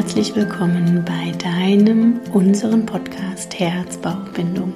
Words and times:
Herzlich 0.00 0.34
willkommen 0.34 1.04
bei 1.04 1.30
deinem, 1.32 2.20
unseren 2.32 2.86
Podcast 2.86 3.60
Herzbauchbindung. 3.60 4.72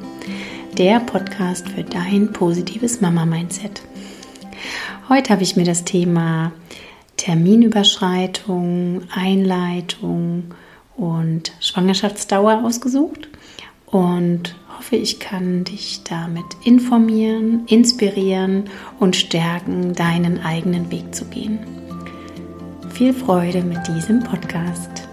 Der 0.77 1.00
Podcast 1.00 1.66
für 1.66 1.82
dein 1.82 2.30
positives 2.30 3.00
Mama-Mindset. 3.00 3.80
Heute 5.08 5.30
habe 5.32 5.43
ich 5.43 5.57
mir 5.57 5.64
das 5.64 5.84
Thema 5.84 6.52
Terminüberschreitung, 7.16 9.04
Einleitung 9.14 10.53
und 10.95 11.53
Schwangerschaftsdauer 11.59 12.62
ausgesucht 12.62 13.31
und 13.86 14.54
hoffe, 14.76 14.96
ich 14.96 15.20
kann 15.20 15.64
dich 15.64 16.03
damit 16.04 16.45
informieren, 16.64 17.64
inspirieren 17.67 18.64
und 19.00 19.17
stärken, 19.17 19.95
deinen 19.95 20.45
eigenen 20.45 20.93
Weg 20.93 21.14
zu 21.14 21.25
gehen. 21.25 21.61
Viel 22.90 23.14
Freude 23.14 23.62
mit 23.62 23.89
diesem 23.89 24.22
Podcast. 24.22 25.04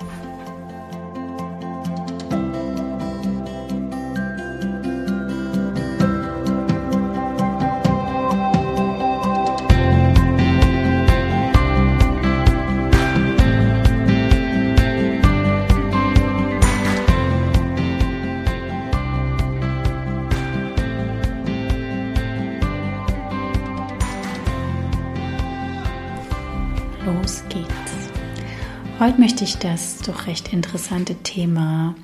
Heute 29.02 29.20
möchte 29.20 29.44
ich 29.44 29.57
das 29.57 29.98
doch 29.98 30.27
recht 30.27 30.54
interessante 30.54 31.16
Thema 31.16 31.96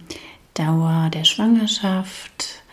Dauer 0.56 1.12
der 1.14 1.26
Schwangerschaft, 1.26 2.64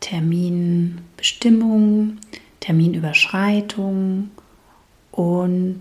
Terminbestimmung, 0.00 2.16
Terminüberschreitung 2.58 4.30
und 5.12 5.80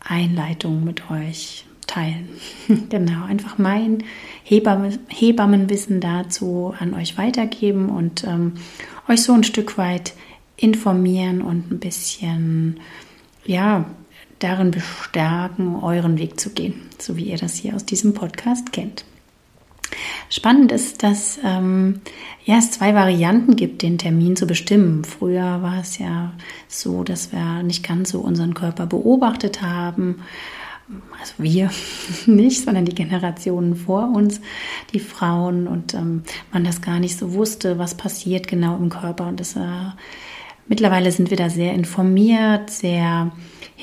Einleitung 0.00 0.84
mit 0.84 1.10
euch 1.10 1.66
teilen. 1.86 2.30
genau, 2.88 3.26
einfach 3.26 3.58
mein 3.58 4.04
Hebammen, 4.42 4.98
Hebammenwissen 5.08 6.00
dazu 6.00 6.72
an 6.78 6.94
euch 6.94 7.18
weitergeben 7.18 7.90
und 7.90 8.24
ähm, 8.24 8.54
euch 9.06 9.22
so 9.22 9.34
ein 9.34 9.44
Stück 9.44 9.76
weit 9.76 10.14
informieren 10.56 11.42
und 11.42 11.72
ein 11.72 11.78
bisschen, 11.78 12.80
ja, 13.44 13.84
darin 14.42 14.70
bestärken, 14.70 15.76
euren 15.76 16.18
Weg 16.18 16.38
zu 16.38 16.50
gehen, 16.50 16.74
so 16.98 17.16
wie 17.16 17.30
ihr 17.30 17.38
das 17.38 17.54
hier 17.54 17.74
aus 17.74 17.84
diesem 17.84 18.14
Podcast 18.14 18.72
kennt. 18.72 19.04
Spannend 20.28 20.72
ist, 20.72 21.02
dass 21.02 21.38
ähm, 21.44 22.00
ja, 22.44 22.58
es 22.58 22.70
zwei 22.70 22.94
Varianten 22.94 23.56
gibt, 23.56 23.82
den 23.82 23.98
Termin 23.98 24.36
zu 24.36 24.46
bestimmen. 24.46 25.04
Früher 25.04 25.62
war 25.62 25.80
es 25.80 25.98
ja 25.98 26.32
so, 26.68 27.04
dass 27.04 27.32
wir 27.32 27.62
nicht 27.62 27.86
ganz 27.86 28.10
so 28.10 28.20
unseren 28.20 28.54
Körper 28.54 28.86
beobachtet 28.86 29.62
haben. 29.62 30.22
Also 31.20 31.34
wir 31.38 31.70
nicht, 32.26 32.64
sondern 32.64 32.84
die 32.84 32.94
Generationen 32.94 33.76
vor 33.76 34.10
uns, 34.14 34.40
die 34.92 35.00
Frauen, 35.00 35.66
und 35.66 35.94
ähm, 35.94 36.22
man 36.52 36.64
das 36.64 36.80
gar 36.80 36.98
nicht 36.98 37.18
so 37.18 37.34
wusste, 37.34 37.78
was 37.78 37.94
passiert 37.94 38.48
genau 38.48 38.76
im 38.76 38.88
Körper. 38.88 39.28
Und 39.28 39.38
das, 39.38 39.56
äh, 39.56 39.90
mittlerweile 40.66 41.12
sind 41.12 41.30
wir 41.30 41.36
da 41.36 41.50
sehr 41.50 41.74
informiert, 41.74 42.70
sehr 42.70 43.32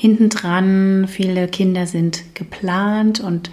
hintendran. 0.00 1.06
Viele 1.08 1.46
Kinder 1.46 1.86
sind 1.86 2.34
geplant 2.34 3.20
und 3.20 3.50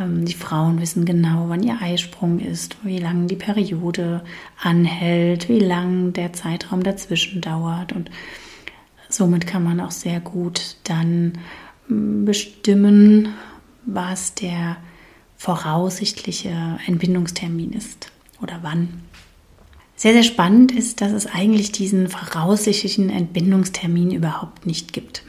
ähm, 0.00 0.24
die 0.24 0.34
Frauen 0.34 0.80
wissen 0.80 1.04
genau, 1.04 1.44
wann 1.46 1.62
ihr 1.62 1.80
Eisprung 1.80 2.40
ist, 2.40 2.76
wie 2.82 2.98
lange 2.98 3.26
die 3.26 3.36
Periode 3.36 4.24
anhält, 4.60 5.48
wie 5.48 5.60
lang 5.60 6.12
der 6.12 6.32
Zeitraum 6.32 6.82
dazwischen 6.82 7.40
dauert. 7.40 7.92
Und 7.92 8.10
somit 9.08 9.46
kann 9.46 9.62
man 9.62 9.78
auch 9.78 9.92
sehr 9.92 10.18
gut 10.18 10.76
dann 10.82 11.38
mm, 11.86 12.24
bestimmen, 12.24 13.28
was 13.84 14.34
der 14.34 14.78
voraussichtliche 15.36 16.80
Entbindungstermin 16.88 17.72
ist 17.74 18.10
oder 18.42 18.58
wann. 18.62 19.02
Sehr, 19.94 20.14
sehr 20.14 20.24
spannend 20.24 20.72
ist, 20.72 21.00
dass 21.00 21.12
es 21.12 21.26
eigentlich 21.26 21.70
diesen 21.70 22.08
voraussichtlichen 22.08 23.08
Entbindungstermin 23.08 24.10
überhaupt 24.10 24.66
nicht 24.66 24.92
gibt. 24.92 25.22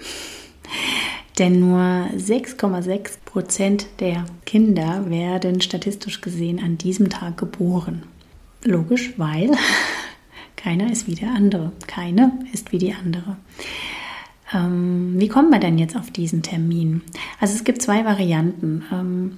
Denn 1.40 1.60
nur 1.60 1.82
6,6 2.16 3.20
Prozent 3.26 3.88
der 4.00 4.26
Kinder 4.46 5.10
werden 5.10 5.62
statistisch 5.62 6.22
gesehen 6.22 6.60
an 6.64 6.78
diesem 6.78 7.10
Tag 7.10 7.38
geboren. 7.38 8.04
Logisch, 8.64 9.14
weil 9.18 9.52
keiner 10.56 10.92
ist 10.92 11.08
wie 11.08 11.16
der 11.16 11.30
andere. 11.30 11.72
Keine 11.86 12.40
ist 12.54 12.72
wie 12.72 12.80
die 12.80 12.94
andere. 12.94 13.38
Ähm, 14.54 15.16
wie 15.18 15.28
kommen 15.28 15.52
wir 15.52 15.60
denn 15.60 15.78
jetzt 15.78 15.96
auf 15.96 16.10
diesen 16.10 16.42
Termin? 16.42 17.02
Also 17.40 17.54
es 17.54 17.64
gibt 17.64 17.82
zwei 17.82 18.04
Varianten. 18.04 18.84
Ähm, 18.92 19.38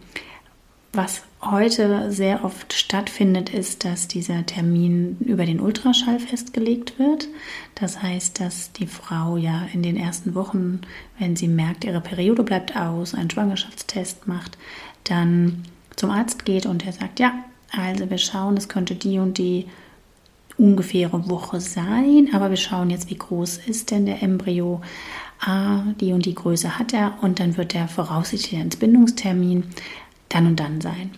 was 0.94 1.22
heute 1.42 2.12
sehr 2.12 2.44
oft 2.44 2.74
stattfindet, 2.74 3.50
ist, 3.50 3.86
dass 3.86 4.08
dieser 4.08 4.46
Termin 4.46 5.18
über 5.20 5.46
den 5.46 5.60
Ultraschall 5.60 6.20
festgelegt 6.20 6.98
wird. 7.00 7.28
Das 7.76 8.02
heißt, 8.02 8.40
dass 8.40 8.72
die 8.74 8.88
Frau 8.88 9.38
ja 9.38 9.68
in 9.74 9.84
den 9.84 9.96
ersten 9.96 10.36
Wochen, 10.36 10.82
wenn 11.18 11.36
sie 11.36 11.48
merkt, 11.48 11.86
ihre 11.86 12.02
Periode 12.02 12.44
bleibt 12.44 12.76
aus, 12.76 13.14
einen 13.14 13.30
Schwangerschaftstest 13.30 14.28
macht, 14.28 14.58
dann 15.04 15.64
zum 15.96 16.10
Arzt 16.10 16.46
geht 16.46 16.66
und 16.66 16.86
er 16.86 16.94
sagt, 16.94 17.20
ja, 17.20 17.34
also 17.72 18.10
wir 18.10 18.18
schauen, 18.18 18.58
es 18.58 18.68
könnte 18.68 18.96
die 18.96 19.20
und 19.20 19.38
die 19.38 19.68
ungefähre 20.58 21.30
Woche 21.30 21.62
sein, 21.62 22.30
aber 22.34 22.50
wir 22.50 22.58
schauen 22.58 22.90
jetzt, 22.90 23.10
wie 23.10 23.18
groß 23.18 23.58
ist 23.68 23.92
denn 23.92 24.06
der 24.06 24.22
Embryo. 24.22 24.82
Ah, 25.42 25.84
die 26.02 26.12
und 26.12 26.26
die 26.26 26.36
Größe 26.36 26.78
hat 26.78 26.94
er 26.94 27.18
und 27.22 27.40
dann 27.40 27.56
wird 27.56 27.74
der 27.74 27.88
voraussichtliche 27.88 28.62
Entbindungstermin 28.62 29.64
dann 30.30 30.48
und 30.48 30.60
dann 30.60 30.82
sein. 30.82 31.12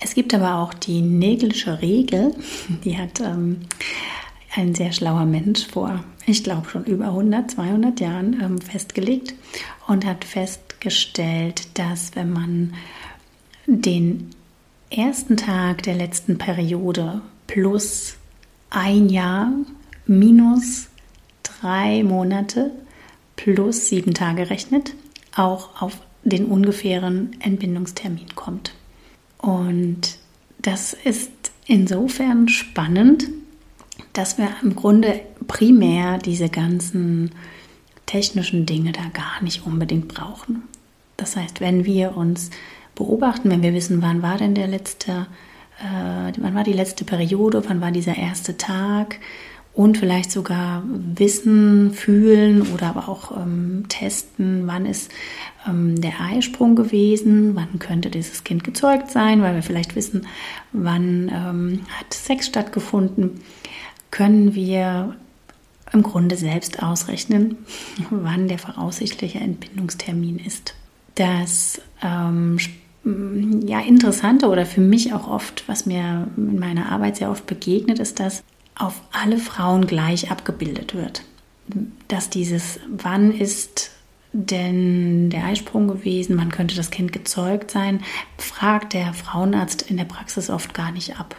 Es 0.00 0.14
gibt 0.14 0.32
aber 0.34 0.56
auch 0.56 0.74
die 0.74 1.00
Nägelsche 1.00 1.82
Regel, 1.82 2.34
die 2.84 2.96
hat 2.96 3.20
ähm, 3.20 3.62
ein 4.54 4.74
sehr 4.74 4.92
schlauer 4.92 5.24
Mensch 5.24 5.66
vor, 5.66 6.04
ich 6.26 6.44
glaube 6.44 6.68
schon 6.68 6.84
über 6.84 7.06
100, 7.06 7.50
200 7.50 8.00
Jahren 8.00 8.40
ähm, 8.40 8.60
festgelegt 8.60 9.34
und 9.86 10.04
hat 10.04 10.24
festgestellt, 10.24 11.78
dass 11.78 12.14
wenn 12.14 12.32
man 12.32 12.74
den 13.66 14.30
ersten 14.90 15.36
Tag 15.36 15.82
der 15.82 15.94
letzten 15.94 16.38
Periode 16.38 17.20
plus 17.46 18.16
ein 18.70 19.08
Jahr 19.08 19.52
minus 20.06 20.88
drei 21.42 22.02
Monate 22.02 22.70
plus 23.36 23.88
sieben 23.88 24.14
Tage 24.14 24.50
rechnet, 24.50 24.94
auch 25.34 25.82
auf 25.82 25.98
den 26.24 26.46
ungefähren 26.46 27.36
Entbindungstermin 27.40 28.34
kommt. 28.34 28.74
Und 29.38 30.18
das 30.60 30.92
ist 30.92 31.30
insofern 31.66 32.48
spannend, 32.48 33.28
dass 34.12 34.38
wir 34.38 34.48
im 34.62 34.74
Grunde 34.74 35.20
primär 35.46 36.18
diese 36.18 36.48
ganzen 36.48 37.30
technischen 38.06 38.66
Dinge 38.66 38.92
da 38.92 39.02
gar 39.12 39.42
nicht 39.42 39.66
unbedingt 39.66 40.08
brauchen. 40.08 40.62
Das 41.16 41.36
heißt, 41.36 41.60
wenn 41.60 41.84
wir 41.84 42.16
uns 42.16 42.50
beobachten, 42.94 43.50
wenn 43.50 43.62
wir 43.62 43.74
wissen, 43.74 44.02
wann 44.02 44.22
war 44.22 44.38
denn 44.38 44.54
der 44.54 44.66
letzte, 44.66 45.26
äh, 45.80 46.32
wann 46.36 46.54
war 46.54 46.64
die 46.64 46.72
letzte 46.72 47.04
Periode, 47.04 47.62
wann 47.68 47.80
war 47.80 47.92
dieser 47.92 48.16
erste 48.16 48.56
Tag 48.56 49.20
und 49.78 49.96
vielleicht 49.96 50.32
sogar 50.32 50.82
wissen, 50.88 51.92
fühlen 51.92 52.62
oder 52.74 52.88
aber 52.88 53.08
auch 53.08 53.36
ähm, 53.36 53.84
testen, 53.88 54.66
wann 54.66 54.86
ist 54.86 55.08
ähm, 55.68 56.00
der 56.00 56.20
Eisprung 56.20 56.74
gewesen, 56.74 57.54
wann 57.54 57.78
könnte 57.78 58.10
dieses 58.10 58.42
Kind 58.42 58.64
gezeugt 58.64 59.08
sein, 59.12 59.40
weil 59.40 59.54
wir 59.54 59.62
vielleicht 59.62 59.94
wissen, 59.94 60.26
wann 60.72 61.30
ähm, 61.32 61.80
hat 61.96 62.12
Sex 62.12 62.46
stattgefunden, 62.46 63.40
können 64.10 64.56
wir 64.56 65.14
im 65.92 66.02
Grunde 66.02 66.34
selbst 66.34 66.82
ausrechnen, 66.82 67.58
wann 68.10 68.48
der 68.48 68.58
voraussichtliche 68.58 69.38
Entbindungstermin 69.38 70.40
ist. 70.40 70.74
Das 71.14 71.80
ähm, 72.02 72.58
ja, 73.64 73.78
Interessante 73.78 74.48
oder 74.48 74.66
für 74.66 74.80
mich 74.80 75.12
auch 75.12 75.28
oft, 75.28 75.68
was 75.68 75.86
mir 75.86 76.26
in 76.36 76.58
meiner 76.58 76.90
Arbeit 76.90 77.18
sehr 77.18 77.30
oft 77.30 77.46
begegnet, 77.46 78.00
ist, 78.00 78.18
dass 78.18 78.42
auf 78.78 79.00
alle 79.12 79.38
Frauen 79.38 79.86
gleich 79.86 80.30
abgebildet 80.30 80.94
wird. 80.94 81.22
Dass 82.08 82.30
dieses 82.30 82.80
Wann 82.88 83.32
ist 83.32 83.90
denn 84.32 85.30
der 85.30 85.44
Eisprung 85.44 85.88
gewesen, 85.88 86.36
wann 86.38 86.50
könnte 86.50 86.76
das 86.76 86.90
Kind 86.90 87.12
gezeugt 87.12 87.70
sein, 87.70 88.02
fragt 88.36 88.92
der 88.92 89.14
Frauenarzt 89.14 89.82
in 89.82 89.96
der 89.96 90.04
Praxis 90.04 90.50
oft 90.50 90.74
gar 90.74 90.92
nicht 90.92 91.18
ab. 91.18 91.36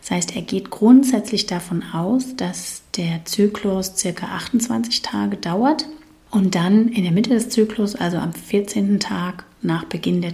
Das 0.00 0.10
heißt, 0.10 0.36
er 0.36 0.42
geht 0.42 0.70
grundsätzlich 0.70 1.46
davon 1.46 1.82
aus, 1.92 2.36
dass 2.36 2.82
der 2.96 3.24
Zyklus 3.24 3.96
circa 3.96 4.26
28 4.26 5.02
Tage 5.02 5.36
dauert 5.36 5.86
und 6.30 6.54
dann 6.54 6.88
in 6.88 7.02
der 7.02 7.12
Mitte 7.12 7.30
des 7.30 7.48
Zyklus, 7.48 7.94
also 7.94 8.18
am 8.18 8.32
14. 8.32 9.00
Tag 9.00 9.44
nach 9.62 9.84
Beginn 9.84 10.20
der 10.20 10.32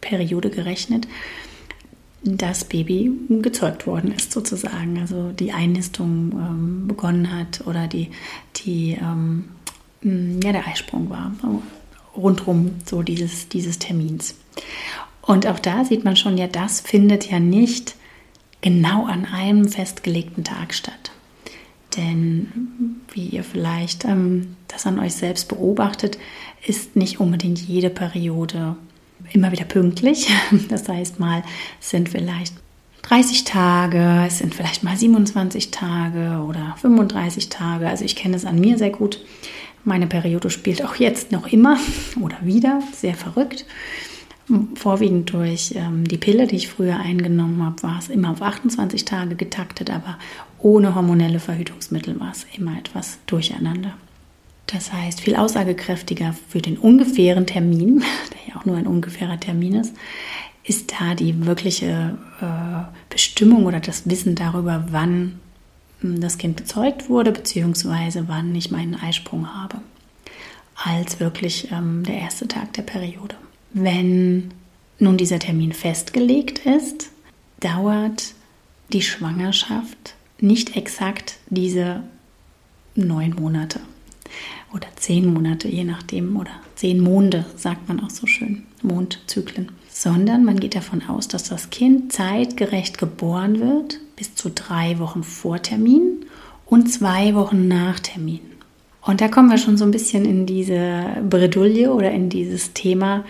Periode 0.00 0.50
gerechnet, 0.50 1.06
das 2.24 2.64
Baby 2.64 3.12
gezeugt 3.42 3.86
worden 3.86 4.12
ist, 4.12 4.32
sozusagen. 4.32 4.98
Also 4.98 5.30
die 5.32 5.52
Einnistung 5.52 6.32
ähm, 6.32 6.88
begonnen 6.88 7.36
hat 7.36 7.66
oder 7.66 7.86
die, 7.86 8.10
die 8.56 8.98
ähm, 9.00 9.44
ja, 10.02 10.52
der 10.52 10.66
Eisprung 10.66 11.10
war. 11.10 11.32
Rundrum 12.16 12.76
so 12.84 13.02
dieses, 13.02 13.48
dieses 13.48 13.78
Termins. 13.78 14.36
Und 15.22 15.46
auch 15.46 15.58
da 15.58 15.84
sieht 15.84 16.04
man 16.04 16.16
schon, 16.16 16.36
ja, 16.36 16.46
das 16.46 16.80
findet 16.80 17.30
ja 17.30 17.40
nicht 17.40 17.96
genau 18.60 19.06
an 19.06 19.24
einem 19.24 19.68
festgelegten 19.68 20.44
Tag 20.44 20.74
statt. 20.74 21.12
Denn 21.96 23.00
wie 23.12 23.26
ihr 23.26 23.44
vielleicht 23.44 24.04
ähm, 24.04 24.56
das 24.68 24.86
an 24.86 24.98
euch 24.98 25.14
selbst 25.14 25.48
beobachtet, 25.48 26.18
ist 26.66 26.96
nicht 26.96 27.20
unbedingt 27.20 27.60
jede 27.60 27.90
Periode 27.90 28.76
immer 29.32 29.52
wieder 29.52 29.64
pünktlich. 29.64 30.28
Das 30.68 30.88
heißt, 30.88 31.20
mal 31.20 31.42
sind 31.80 32.08
vielleicht 32.08 32.54
30 33.02 33.44
Tage, 33.44 34.24
es 34.26 34.38
sind 34.38 34.54
vielleicht 34.54 34.82
mal 34.82 34.96
27 34.96 35.70
Tage 35.70 36.42
oder 36.48 36.74
35 36.80 37.48
Tage. 37.50 37.88
Also 37.88 38.04
ich 38.04 38.16
kenne 38.16 38.36
es 38.36 38.46
an 38.46 38.58
mir 38.58 38.78
sehr 38.78 38.90
gut. 38.90 39.20
Meine 39.84 40.06
Periode 40.06 40.48
spielt 40.48 40.82
auch 40.82 40.96
jetzt 40.96 41.30
noch 41.30 41.46
immer 41.46 41.78
oder 42.20 42.38
wieder, 42.42 42.82
sehr 42.92 43.14
verrückt. 43.14 43.66
Vorwiegend 44.74 45.32
durch 45.32 45.72
ähm, 45.74 46.06
die 46.06 46.18
Pille, 46.18 46.46
die 46.46 46.56
ich 46.56 46.68
früher 46.68 46.98
eingenommen 46.98 47.64
habe, 47.64 47.82
war 47.82 47.98
es 47.98 48.08
immer 48.08 48.30
auf 48.30 48.42
28 48.42 49.04
Tage 49.04 49.36
getaktet, 49.36 49.90
aber 49.90 50.18
ohne 50.58 50.94
hormonelle 50.94 51.40
Verhütungsmittel 51.40 52.18
war 52.20 52.32
es 52.32 52.46
immer 52.56 52.78
etwas 52.78 53.18
durcheinander. 53.26 53.94
Das 54.66 54.92
heißt, 54.92 55.20
viel 55.20 55.36
aussagekräftiger 55.36 56.34
für 56.48 56.60
den 56.60 56.78
ungefähren 56.78 57.46
Termin, 57.46 58.00
der 58.32 58.54
ja 58.54 58.60
auch 58.60 58.64
nur 58.64 58.76
ein 58.76 58.86
ungefährer 58.86 59.38
Termin 59.38 59.74
ist, 59.74 59.94
ist 60.64 60.92
da 60.92 61.14
die 61.14 61.44
wirkliche 61.46 62.16
äh, 62.40 62.94
Bestimmung 63.10 63.66
oder 63.66 63.80
das 63.80 64.08
Wissen 64.08 64.34
darüber, 64.34 64.86
wann 64.90 65.38
hm, 66.00 66.20
das 66.20 66.38
Kind 66.38 66.56
gezeugt 66.56 67.10
wurde, 67.10 67.32
beziehungsweise 67.32 68.28
wann 68.28 68.54
ich 68.54 68.70
meinen 68.70 68.94
Eisprung 68.94 69.54
habe, 69.54 69.78
als 70.74 71.20
wirklich 71.20 71.70
ähm, 71.70 72.02
der 72.04 72.16
erste 72.16 72.48
Tag 72.48 72.72
der 72.72 72.82
Periode. 72.82 73.36
Wenn 73.74 74.52
nun 74.98 75.18
dieser 75.18 75.38
Termin 75.38 75.72
festgelegt 75.72 76.60
ist, 76.60 77.10
dauert 77.60 78.32
die 78.92 79.02
Schwangerschaft 79.02 80.14
nicht 80.40 80.76
exakt 80.76 81.38
diese 81.50 82.04
neun 82.94 83.34
Monate 83.34 83.80
oder 84.72 84.86
zehn 84.96 85.32
Monate, 85.32 85.68
je 85.68 85.84
nachdem, 85.84 86.36
oder 86.36 86.50
zehn 86.74 87.00
Monde, 87.00 87.46
sagt 87.56 87.88
man 87.88 88.00
auch 88.00 88.10
so 88.10 88.26
schön, 88.26 88.64
Mondzyklen, 88.82 89.70
sondern 89.88 90.44
man 90.44 90.58
geht 90.58 90.74
davon 90.74 91.02
aus, 91.08 91.28
dass 91.28 91.44
das 91.44 91.70
Kind 91.70 92.12
zeitgerecht 92.12 92.98
geboren 92.98 93.60
wird, 93.60 94.00
bis 94.16 94.34
zu 94.34 94.50
drei 94.50 94.98
Wochen 94.98 95.22
vor 95.22 95.62
Termin 95.62 96.26
und 96.66 96.88
zwei 96.92 97.34
Wochen 97.34 97.68
nach 97.68 98.00
Termin. 98.00 98.40
Und 99.02 99.20
da 99.20 99.28
kommen 99.28 99.50
wir 99.50 99.58
schon 99.58 99.76
so 99.76 99.84
ein 99.84 99.90
bisschen 99.90 100.24
in 100.24 100.46
diese 100.46 101.04
Bredouille 101.28 101.92
oder 101.92 102.10
in 102.10 102.30
dieses 102.30 102.72
Thema, 102.72 103.24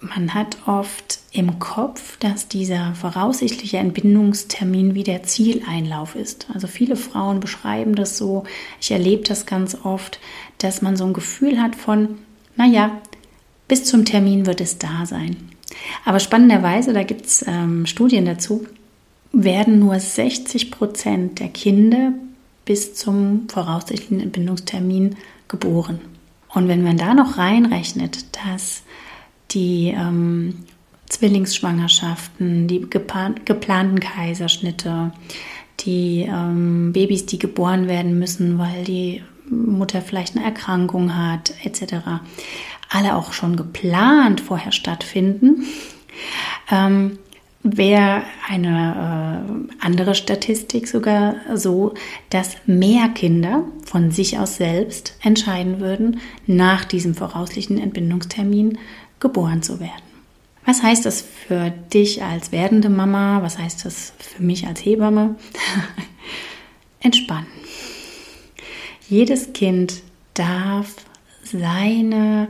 man 0.00 0.34
hat 0.34 0.58
oft 0.66 1.20
im 1.32 1.58
Kopf, 1.58 2.18
dass 2.18 2.48
dieser 2.48 2.94
voraussichtliche 2.94 3.78
Entbindungstermin 3.78 4.94
wie 4.94 5.04
der 5.04 5.22
Zieleinlauf 5.22 6.14
ist. 6.14 6.46
Also 6.52 6.66
viele 6.66 6.96
Frauen 6.96 7.40
beschreiben 7.40 7.94
das 7.94 8.18
so, 8.18 8.44
ich 8.80 8.90
erlebe 8.90 9.24
das 9.24 9.46
ganz 9.46 9.76
oft, 9.84 10.20
dass 10.58 10.82
man 10.82 10.96
so 10.96 11.04
ein 11.04 11.12
Gefühl 11.12 11.60
hat 11.60 11.74
von, 11.76 12.18
naja, 12.56 12.90
bis 13.68 13.84
zum 13.84 14.04
Termin 14.04 14.46
wird 14.46 14.60
es 14.60 14.78
da 14.78 15.06
sein. 15.06 15.36
Aber 16.04 16.20
spannenderweise, 16.20 16.92
da 16.92 17.02
gibt 17.02 17.26
es 17.26 17.44
ähm, 17.46 17.86
Studien 17.86 18.24
dazu, 18.24 18.66
werden 19.32 19.78
nur 19.78 19.98
60 19.98 20.70
Prozent 20.70 21.40
der 21.40 21.48
Kinder 21.48 22.12
bis 22.64 22.94
zum 22.94 23.48
voraussichtlichen 23.48 24.20
Entbindungstermin 24.20 25.16
geboren. 25.48 26.00
Und 26.48 26.68
wenn 26.68 26.82
man 26.82 26.96
da 26.96 27.12
noch 27.12 27.36
reinrechnet, 27.38 28.24
dass 28.44 28.82
die 29.56 29.94
ähm, 29.96 30.66
Zwillingsschwangerschaften, 31.08 32.68
die 32.68 32.86
geplanten 32.90 34.00
Kaiserschnitte, 34.00 35.12
die 35.80 36.26
ähm, 36.28 36.92
Babys, 36.92 37.26
die 37.26 37.38
geboren 37.38 37.88
werden 37.88 38.18
müssen, 38.18 38.58
weil 38.58 38.84
die 38.84 39.22
Mutter 39.48 40.02
vielleicht 40.02 40.36
eine 40.36 40.44
Erkrankung 40.44 41.16
hat, 41.16 41.54
etc. 41.64 41.94
Alle 42.90 43.16
auch 43.16 43.32
schon 43.32 43.56
geplant 43.56 44.40
vorher 44.40 44.72
stattfinden. 44.72 45.64
Ähm, 46.70 47.18
Wäre 47.68 48.22
eine 48.48 49.42
äh, 49.80 49.84
andere 49.84 50.14
Statistik 50.14 50.86
sogar 50.86 51.34
so, 51.52 51.94
dass 52.30 52.56
mehr 52.66 53.08
Kinder 53.08 53.64
von 53.84 54.12
sich 54.12 54.38
aus 54.38 54.56
selbst 54.56 55.16
entscheiden 55.20 55.80
würden, 55.80 56.20
nach 56.46 56.84
diesem 56.84 57.16
voraussichtlichen 57.16 57.82
Entbindungstermin 57.82 58.78
geboren 59.20 59.62
zu 59.62 59.80
werden. 59.80 60.02
Was 60.64 60.82
heißt 60.82 61.06
das 61.06 61.22
für 61.22 61.70
dich 61.70 62.22
als 62.24 62.50
werdende 62.50 62.88
Mama? 62.88 63.40
Was 63.42 63.56
heißt 63.58 63.84
das 63.84 64.12
für 64.18 64.42
mich 64.42 64.66
als 64.66 64.84
Hebamme? 64.84 65.36
Entspannen. 67.00 67.46
Jedes 69.08 69.52
Kind 69.52 70.02
darf 70.34 70.96
seine 71.44 72.48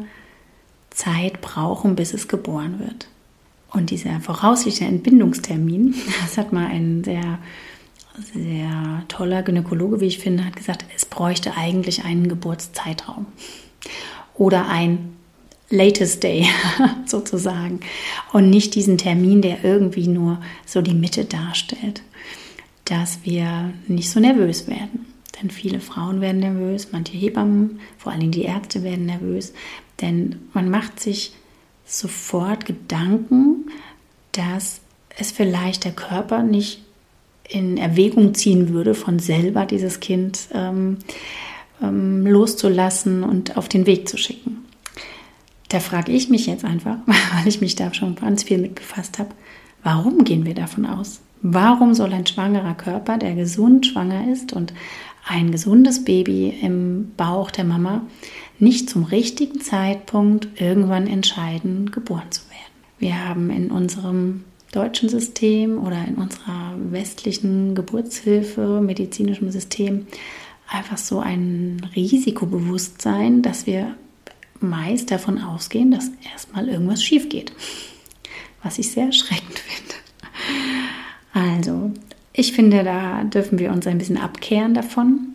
Zeit 0.89 1.43
brauchen, 1.43 1.95
bis 1.95 2.15
es 2.15 2.27
geboren 2.27 2.79
wird. 2.79 3.07
Und 3.71 3.91
dieser 3.91 4.21
voraussichtliche 4.21 4.91
Entbindungstermin, 4.91 5.95
das 6.23 6.39
hat 6.39 6.55
mal 6.55 6.67
ein 6.67 7.05
sehr, 7.05 7.39
sehr 8.33 9.03
toller 9.09 9.43
Gynäkologe, 9.43 10.01
wie 10.01 10.07
ich 10.07 10.19
finde, 10.19 10.47
hat 10.47 10.57
gesagt, 10.57 10.87
es 10.97 11.05
bräuchte 11.05 11.55
eigentlich 11.55 12.05
einen 12.05 12.29
Geburtszeitraum 12.29 13.27
oder 14.35 14.69
ein 14.69 15.17
latest 15.71 16.23
day 16.23 16.47
sozusagen 17.07 17.81
und 18.33 18.51
nicht 18.51 18.75
diesen 18.75 18.99
Termin, 18.99 19.43
der 19.43 19.65
irgendwie 19.65 20.09
nur 20.09 20.41
so 20.65 20.83
die 20.83 20.95
Mitte 20.95 21.25
darstellt, 21.25 22.03
dass 22.85 23.21
wir 23.25 23.73
nicht 23.89 24.11
so 24.11 24.21
nervös 24.21 24.69
werden. 24.69 25.07
Denn 25.41 25.51
viele 25.51 25.81
Frauen 25.81 26.21
werden 26.21 26.41
nervös, 26.41 26.89
manche 26.93 27.13
Hebammen, 27.13 27.81
vor 27.99 28.13
allem 28.13 28.31
die 28.31 28.45
Ärzte 28.45 28.83
werden 28.83 29.07
nervös, 29.07 29.53
denn 30.01 30.37
man 30.55 30.71
macht 30.71 31.01
sich 31.01 31.33
sofort 31.85 32.65
Gedanken, 32.65 33.71
dass 34.33 34.81
es 35.19 35.31
vielleicht 35.31 35.85
der 35.85 35.93
Körper 35.93 36.43
nicht 36.43 36.83
in 37.49 37.77
Erwägung 37.77 38.35
ziehen 38.35 38.71
würde, 38.71 38.95
von 38.95 39.19
selber 39.19 39.67
dieses 39.67 40.01
Kind 40.01 40.49
ähm, 40.53 40.99
ähm, 41.83 42.27
loszulassen 42.27 43.23
und 43.23 43.57
auf 43.57 43.69
den 43.69 43.87
Weg 43.87 44.09
zu 44.09 44.17
schicken. 44.17 44.66
Da 45.69 45.81
frage 45.81 46.13
ich 46.13 46.29
mich 46.29 46.47
jetzt 46.47 46.65
einfach, 46.65 46.99
weil 47.07 47.47
ich 47.47 47.61
mich 47.61 47.75
da 47.75 47.93
schon 47.93 48.15
ganz 48.15 48.45
viel 48.45 48.59
mit 48.59 48.75
befasst 48.75 49.19
habe, 49.19 49.31
warum 49.83 50.25
gehen 50.25 50.45
wir 50.45 50.55
davon 50.55 50.87
aus? 50.87 51.21
Warum 51.43 51.95
soll 51.95 52.13
ein 52.13 52.27
schwangerer 52.27 52.75
Körper, 52.75 53.19
der 53.19 53.35
gesund 53.35 53.87
schwanger 53.87 54.31
ist 54.33 54.53
und 54.53 54.73
ein 55.29 55.51
gesundes 55.51 56.05
Baby 56.05 56.55
im 56.63 57.13
Bauch 57.17 57.51
der 57.51 57.65
Mama, 57.65 58.03
nicht 58.59 58.89
zum 58.89 59.05
richtigen 59.05 59.61
Zeitpunkt 59.61 60.61
irgendwann 60.61 61.07
entscheiden, 61.07 61.91
geboren 61.91 62.31
zu 62.31 62.43
werden? 62.49 62.57
Wir 62.99 63.29
haben 63.29 63.51
in 63.51 63.71
unserem 63.71 64.45
deutschen 64.73 65.09
System 65.09 65.79
oder 65.79 66.05
in 66.07 66.15
unserer 66.15 66.75
westlichen 66.91 67.75
Geburtshilfe, 67.75 68.81
medizinischem 68.81 69.51
System 69.51 70.07
einfach 70.69 70.99
so 70.99 71.21
ein 71.21 71.87
Risikobewusstsein, 71.95 73.43
dass 73.43 73.67
wir 73.67 73.95
meist 74.69 75.11
davon 75.11 75.41
ausgehen, 75.41 75.91
dass 75.91 76.11
erstmal 76.33 76.69
irgendwas 76.69 77.03
schief 77.03 77.29
geht. 77.29 77.53
Was 78.63 78.79
ich 78.79 78.91
sehr 78.91 79.07
erschreckend 79.07 79.59
finde. 79.59 79.95
Also, 81.33 81.91
ich 82.33 82.53
finde, 82.53 82.85
da 82.85 83.25
dürfen 83.25 83.59
wir 83.59 83.73
uns 83.73 83.87
ein 83.87 83.99
bisschen 83.99 84.19
abkehren 84.19 84.75
davon 84.75 85.35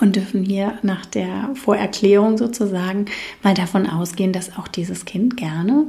und 0.00 0.16
dürfen 0.16 0.44
hier 0.44 0.78
nach 0.82 1.06
der 1.06 1.50
Vorerklärung 1.54 2.38
sozusagen 2.38 3.06
mal 3.42 3.54
davon 3.54 3.88
ausgehen, 3.88 4.32
dass 4.32 4.56
auch 4.56 4.68
dieses 4.68 5.04
Kind 5.04 5.36
gerne 5.36 5.86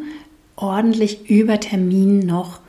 ordentlich 0.55 1.29
über 1.29 1.59
Termin 1.59 2.19
noch 2.19 2.59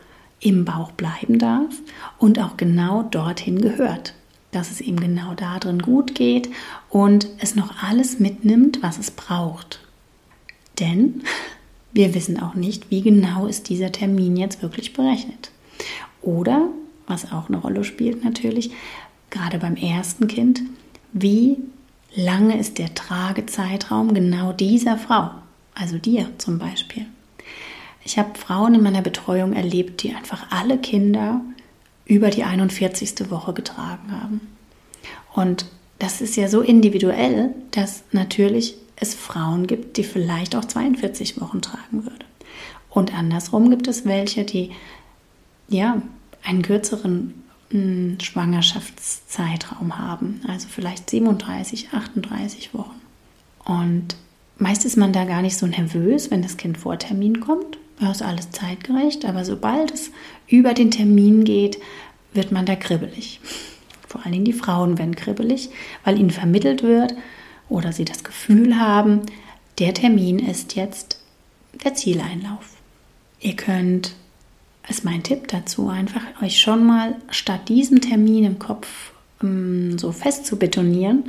im 0.41 0.65
Bauch 0.65 0.93
bleiben 0.93 1.39
darf 1.39 1.75
und 2.19 2.39
auch 2.39 2.57
genau 2.57 3.03
dorthin 3.05 3.61
gehört 3.61 4.15
dass 4.53 4.71
es 4.71 4.81
ihm 4.81 5.01
genau 5.01 5.35
da 5.35 5.59
drin 5.59 5.81
gut 5.81 6.15
geht 6.15 6.49
und 6.89 7.27
es 7.39 7.57
noch 7.57 7.83
alles 7.83 8.21
mitnimmt, 8.21 8.83
was 8.83 8.99
es 8.99 9.11
braucht. 9.11 9.81
Denn 10.79 11.23
wir 11.93 12.15
wissen 12.15 12.41
auch 12.41 12.55
nicht, 12.55 12.91
wie 12.91 13.03
genau 13.03 13.47
ist 13.47 13.69
dieser 13.69 13.93
Termin 13.93 14.37
jetzt 14.37 14.63
wirklich 14.63 14.93
berechnet. 14.93 15.51
Oder, 16.23 16.69
was 17.07 17.31
auch 17.33 17.49
eine 17.49 17.59
Rolle 17.59 17.85
spielt 17.85 18.25
natürlich, 18.25 18.71
gerade 19.31 19.59
beim 19.59 19.77
ersten 19.77 20.27
Kind, 20.29 20.63
wie 21.13 21.59
lange 22.15 22.59
ist 22.59 22.79
der 22.79 22.95
Tragezeitraum 22.95 24.15
genau 24.15 24.53
dieser 24.53 24.97
Frau, 24.97 25.31
also 25.75 25.99
dir 25.99 26.31
zum 26.39 26.59
Beispiel. 26.59 27.07
ich 28.05 28.19
habe 28.19 28.39
Frauen 28.39 28.75
in 28.75 28.83
meiner 28.83 29.03
Betreuung 29.03 29.53
erlebt, 29.53 30.03
die 30.03 30.15
einfach 30.15 30.51
alle 30.51 30.79
Kinder 30.79 31.41
über 32.05 32.31
die 32.31 32.45
41. 32.45 33.31
Woche 33.31 33.53
getragen 33.53 34.11
haben. 34.11 34.41
Und 35.35 35.67
das 35.99 36.21
ist 36.21 36.37
ja 36.37 36.49
so 36.49 36.61
individuell, 36.63 37.55
dass 37.71 38.03
natürlich 38.11 38.75
es 39.03 39.15
Frauen 39.15 39.67
gibt, 39.67 39.97
die 39.97 40.05
vielleicht 40.05 40.55
auch 40.55 40.65
42 40.65 41.41
Wochen 41.41 41.61
tragen 41.61 42.05
würde. 42.05 42.25
Und 42.89 43.15
andersrum 43.15 43.71
gibt 43.71 43.89
es 43.89 44.05
welche, 44.05 44.45
die 44.45 44.71
ja 45.69 46.01
einen 46.45 46.63
kürzeren 46.63 47.35
hm, 47.71 48.19
Schwangerschaftszeitraum 48.21 49.99
haben, 49.99 50.41
also 50.47 50.69
vielleicht 50.69 51.11
37, 51.11 51.89
38 51.93 52.75
Wochen. 52.75 53.01
Und 53.65 54.17
meist 54.59 54.85
ist 54.85 54.97
man 54.97 55.13
da 55.13 55.25
gar 55.25 55.43
nicht 55.43 55.57
so 55.57 55.67
nervös, 55.67 56.31
wenn 56.31 56.43
das 56.43 56.57
Kind 56.57 56.79
vor 56.79 56.99
Termin 56.99 57.41
kommt. 57.41 57.79
Da 57.99 58.11
ist 58.11 58.23
alles 58.23 58.51
zeitgerecht, 58.51 59.25
aber 59.25 59.45
sobald 59.45 59.93
es 59.93 60.11
über 60.49 60.75
den 60.75 60.91
Termin 60.91 61.45
geht, 61.45 61.79
wird 62.35 62.53
man 62.53 62.67
da 62.67 62.77
kribbelig. 62.77 63.41
Vor 64.07 64.23
allen 64.23 64.33
Dingen 64.33 64.45
die 64.45 64.53
Frauen 64.53 64.99
werden 64.99 65.17
kribbelig, 65.17 65.71
weil 66.05 66.19
ihnen 66.19 66.31
vermittelt 66.31 66.83
wird 66.83 67.15
oder 67.73 67.93
sie 67.93 68.05
das 68.05 68.23
Gefühl 68.23 68.79
haben, 68.79 69.23
der 69.79 69.95
Termin 69.95 70.39
ist 70.39 70.77
jetzt 70.77 71.19
der 71.85 71.95
Zieleinlauf. 71.95 72.77
Ihr 73.41 73.57
könnt, 73.57 74.15
ist 74.89 75.05
mein 75.05 75.23
Tipp 75.23 75.49
dazu, 75.49 75.89
einfach 75.89 76.23
euch 76.43 76.61
schon 76.61 76.85
mal 76.85 77.17
statt 77.31 77.69
diesem 77.69 78.01
Termin 78.01 78.45
im 78.45 78.59
Kopf 78.59 79.13
ähm, 79.43 79.99
so 79.99 80.13
fest 80.13 80.47
zu 80.47 80.59
betonieren, 80.59 81.25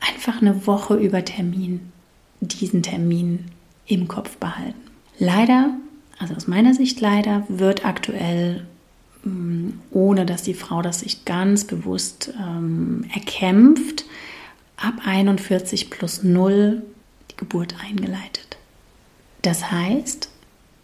einfach 0.00 0.42
eine 0.42 0.66
Woche 0.66 0.96
über 0.96 1.24
Termin, 1.24 1.92
diesen 2.40 2.82
Termin 2.82 3.46
im 3.86 4.08
Kopf 4.08 4.36
behalten. 4.38 4.80
Leider, 5.18 5.70
also 6.18 6.34
aus 6.34 6.48
meiner 6.48 6.74
Sicht 6.74 7.00
leider, 7.00 7.46
wird 7.48 7.86
aktuell 7.86 8.66
ähm, 9.24 9.80
ohne 9.90 10.26
dass 10.26 10.42
die 10.42 10.54
Frau 10.54 10.82
das 10.82 11.00
sich 11.00 11.24
ganz 11.24 11.64
bewusst 11.64 12.32
ähm, 12.38 13.04
erkämpft, 13.14 14.04
ab 14.86 14.94
41 15.04 15.90
plus 15.90 16.22
0 16.22 16.82
die 17.30 17.36
Geburt 17.36 17.74
eingeleitet. 17.84 18.56
Das 19.42 19.70
heißt, 19.70 20.30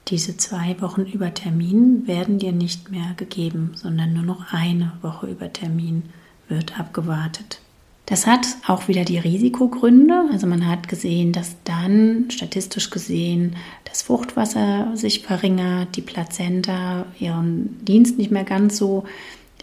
diese 0.09 0.37
zwei 0.37 0.81
Wochen 0.81 1.03
über 1.03 1.33
Termin 1.33 2.07
werden 2.07 2.39
dir 2.39 2.53
nicht 2.53 2.91
mehr 2.91 3.15
gegeben, 3.17 3.73
sondern 3.75 4.13
nur 4.13 4.25
noch 4.25 4.53
eine 4.53 4.93
Woche 5.03 5.29
über 5.29 5.53
Termin 5.53 6.03
wird 6.49 6.79
abgewartet. 6.79 7.61
Das 8.07 8.27
hat 8.27 8.47
auch 8.67 8.89
wieder 8.89 9.05
die 9.05 9.19
Risikogründe. 9.19 10.25
Also 10.33 10.49
man 10.49 10.67
hat 10.67 10.89
gesehen, 10.89 11.33
dass 11.33 11.57
dann 11.63 12.31
statistisch 12.31 12.91
gesehen 12.91 13.57
das 13.85 14.03
Fruchtwasser 14.03 14.97
sich 14.97 15.21
verringert, 15.21 15.95
die 15.97 16.03
Plazenta 16.03 17.07
ihren 17.21 17.83
Dienst 17.85 18.19
nicht 18.19 18.33
mehr 18.33 18.45
ganz 18.45 18.77
so 18.77 19.05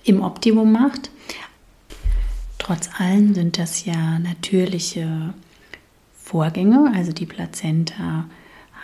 im 0.06 0.22
Optimum 0.22 0.72
macht. 0.72 1.12
Trotz 2.60 2.90
allem 3.00 3.34
sind 3.34 3.58
das 3.58 3.86
ja 3.86 4.20
natürliche 4.20 5.34
Vorgänge. 6.14 6.92
Also 6.94 7.12
die 7.12 7.26
Plazenta 7.26 8.26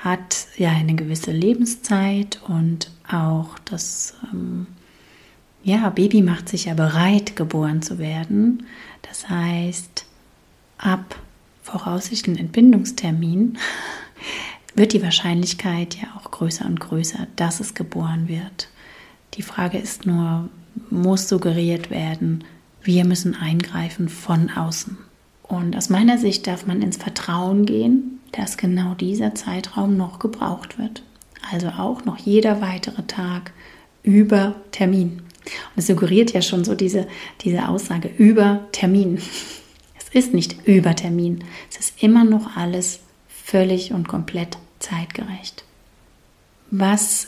hat 0.01 0.47
ja 0.57 0.71
eine 0.71 0.95
gewisse 0.95 1.31
Lebenszeit 1.31 2.41
und 2.47 2.89
auch 3.07 3.59
das 3.65 4.15
ähm, 4.33 4.65
ja, 5.63 5.89
Baby 5.89 6.21
macht 6.21 6.49
sich 6.49 6.65
ja 6.65 6.73
bereit, 6.73 7.35
geboren 7.35 7.81
zu 7.81 7.97
werden. 7.99 8.65
Das 9.01 9.29
heißt, 9.29 10.05
ab 10.77 11.19
voraussichtlichen 11.63 12.39
Entbindungstermin 12.39 13.57
wird 14.75 14.93
die 14.93 15.01
Wahrscheinlichkeit 15.01 15.95
ja 15.95 16.07
auch 16.17 16.31
größer 16.31 16.65
und 16.65 16.79
größer, 16.79 17.27
dass 17.35 17.59
es 17.59 17.73
geboren 17.73 18.27
wird. 18.27 18.69
Die 19.35 19.41
Frage 19.41 19.77
ist 19.77 20.05
nur, 20.05 20.49
muss 20.89 21.27
suggeriert 21.29 21.89
werden, 21.89 22.43
wir 22.85 23.05
müssen 23.05 23.35
eingreifen 23.35 24.09
von 24.09 24.49
außen. 24.49 24.97
Und 25.43 25.75
aus 25.75 25.89
meiner 25.89 26.17
Sicht 26.17 26.47
darf 26.47 26.65
man 26.65 26.81
ins 26.81 26.97
Vertrauen 26.97 27.65
gehen, 27.65 28.19
dass 28.31 28.57
genau 28.57 28.93
dieser 28.93 29.35
Zeitraum 29.35 29.97
noch 29.97 30.19
gebraucht 30.19 30.77
wird. 30.77 31.03
Also 31.51 31.67
auch 31.67 32.05
noch 32.05 32.17
jeder 32.17 32.61
weitere 32.61 33.03
Tag 33.03 33.51
über 34.03 34.55
Termin. 34.71 35.21
Und 35.45 35.77
es 35.77 35.87
suggeriert 35.87 36.33
ja 36.33 36.41
schon 36.41 36.63
so 36.63 36.75
diese, 36.75 37.07
diese 37.41 37.67
Aussage 37.67 38.09
über 38.17 38.67
Termin. 38.71 39.19
Es 39.97 40.23
ist 40.23 40.33
nicht 40.33 40.65
über 40.65 40.95
Termin. 40.95 41.43
Es 41.69 41.77
ist 41.77 42.01
immer 42.01 42.23
noch 42.23 42.55
alles 42.55 43.01
völlig 43.27 43.91
und 43.91 44.07
komplett 44.07 44.57
zeitgerecht. 44.79 45.65
Was 46.71 47.27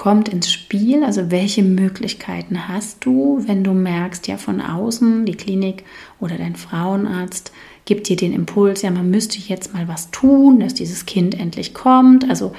kommt 0.00 0.30
ins 0.30 0.50
Spiel? 0.50 1.04
Also 1.04 1.30
welche 1.30 1.62
Möglichkeiten 1.62 2.68
hast 2.68 3.04
du, 3.04 3.44
wenn 3.46 3.62
du 3.62 3.74
merkst, 3.74 4.28
ja 4.28 4.38
von 4.38 4.62
außen, 4.62 5.26
die 5.26 5.34
Klinik 5.34 5.84
oder 6.20 6.38
dein 6.38 6.56
Frauenarzt 6.56 7.52
gibt 7.84 8.08
dir 8.08 8.16
den 8.16 8.32
Impuls, 8.32 8.80
ja 8.80 8.90
man 8.90 9.10
müsste 9.10 9.38
jetzt 9.38 9.74
mal 9.74 9.88
was 9.88 10.10
tun, 10.10 10.58
dass 10.58 10.72
dieses 10.72 11.04
Kind 11.04 11.38
endlich 11.38 11.74
kommt. 11.74 12.30
Also 12.30 12.54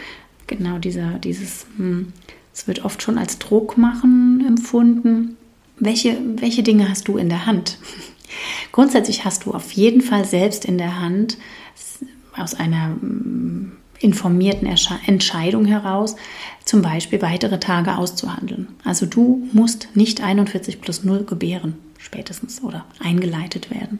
genau 0.45 0.77
dieser, 0.77 1.13
dieses, 1.17 1.65
hm, 1.77 2.13
es 2.53 2.67
wird 2.67 2.85
oft 2.85 3.01
schon 3.01 3.17
als 3.17 3.39
Druck 3.39 3.75
machen 3.75 4.45
empfunden. 4.47 5.35
Welche, 5.79 6.19
welche 6.35 6.61
Dinge 6.61 6.89
hast 6.89 7.07
du 7.07 7.17
in 7.17 7.29
der 7.29 7.47
Hand? 7.47 7.79
Grundsätzlich 8.71 9.25
hast 9.25 9.45
du 9.45 9.51
auf 9.55 9.71
jeden 9.71 10.01
Fall 10.01 10.25
selbst 10.25 10.63
in 10.63 10.77
der 10.77 10.99
Hand, 10.99 11.39
aus 12.37 12.53
einer 12.53 12.95
informierten 14.01 14.67
Entscheidung 15.05 15.65
heraus, 15.65 16.15
zum 16.65 16.81
Beispiel 16.81 17.21
weitere 17.21 17.59
Tage 17.59 17.97
auszuhandeln. 17.97 18.67
Also 18.83 19.05
du 19.05 19.47
musst 19.53 19.89
nicht 19.95 20.21
41 20.21 20.81
plus 20.81 21.03
0 21.03 21.25
gebären, 21.25 21.75
spätestens 21.97 22.63
oder 22.63 22.85
eingeleitet 22.99 23.71
werden 23.71 23.99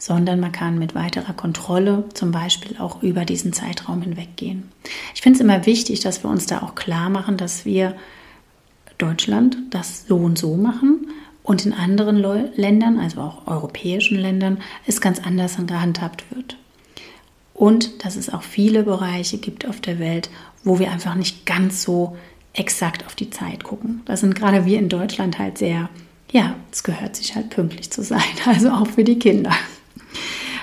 sondern 0.00 0.40
man 0.40 0.50
kann 0.50 0.78
mit 0.78 0.94
weiterer 0.94 1.34
Kontrolle 1.34 2.04
zum 2.14 2.32
Beispiel 2.32 2.78
auch 2.78 3.02
über 3.02 3.26
diesen 3.26 3.52
Zeitraum 3.52 4.00
hinweggehen. 4.00 4.72
Ich 5.14 5.20
finde 5.20 5.36
es 5.36 5.44
immer 5.44 5.66
wichtig, 5.66 6.00
dass 6.00 6.24
wir 6.24 6.30
uns 6.30 6.46
da 6.46 6.62
auch 6.62 6.74
klar 6.74 7.10
machen, 7.10 7.36
dass 7.36 7.66
wir 7.66 7.94
Deutschland 8.96 9.58
das 9.68 10.06
so 10.06 10.16
und 10.16 10.38
so 10.38 10.56
machen 10.56 11.08
und 11.42 11.66
in 11.66 11.74
anderen 11.74 12.16
Ländern, 12.56 12.98
also 12.98 13.20
auch 13.20 13.46
europäischen 13.46 14.18
Ländern, 14.18 14.58
es 14.86 15.02
ganz 15.02 15.20
anders 15.20 15.58
gehandhabt 15.66 16.24
wird. 16.34 16.56
Und 17.60 18.06
dass 18.06 18.16
es 18.16 18.32
auch 18.32 18.42
viele 18.42 18.84
Bereiche 18.84 19.36
gibt 19.36 19.68
auf 19.68 19.82
der 19.82 19.98
Welt, 19.98 20.30
wo 20.64 20.78
wir 20.78 20.90
einfach 20.90 21.14
nicht 21.14 21.44
ganz 21.44 21.82
so 21.82 22.16
exakt 22.54 23.04
auf 23.04 23.14
die 23.14 23.28
Zeit 23.28 23.64
gucken. 23.64 24.00
Da 24.06 24.16
sind 24.16 24.34
gerade 24.34 24.64
wir 24.64 24.78
in 24.78 24.88
Deutschland 24.88 25.38
halt 25.38 25.58
sehr, 25.58 25.90
ja, 26.32 26.56
es 26.72 26.84
gehört 26.84 27.16
sich 27.16 27.34
halt 27.34 27.50
pünktlich 27.50 27.90
zu 27.90 28.02
sein, 28.02 28.22
also 28.46 28.70
auch 28.70 28.86
für 28.86 29.04
die 29.04 29.18
Kinder. 29.18 29.52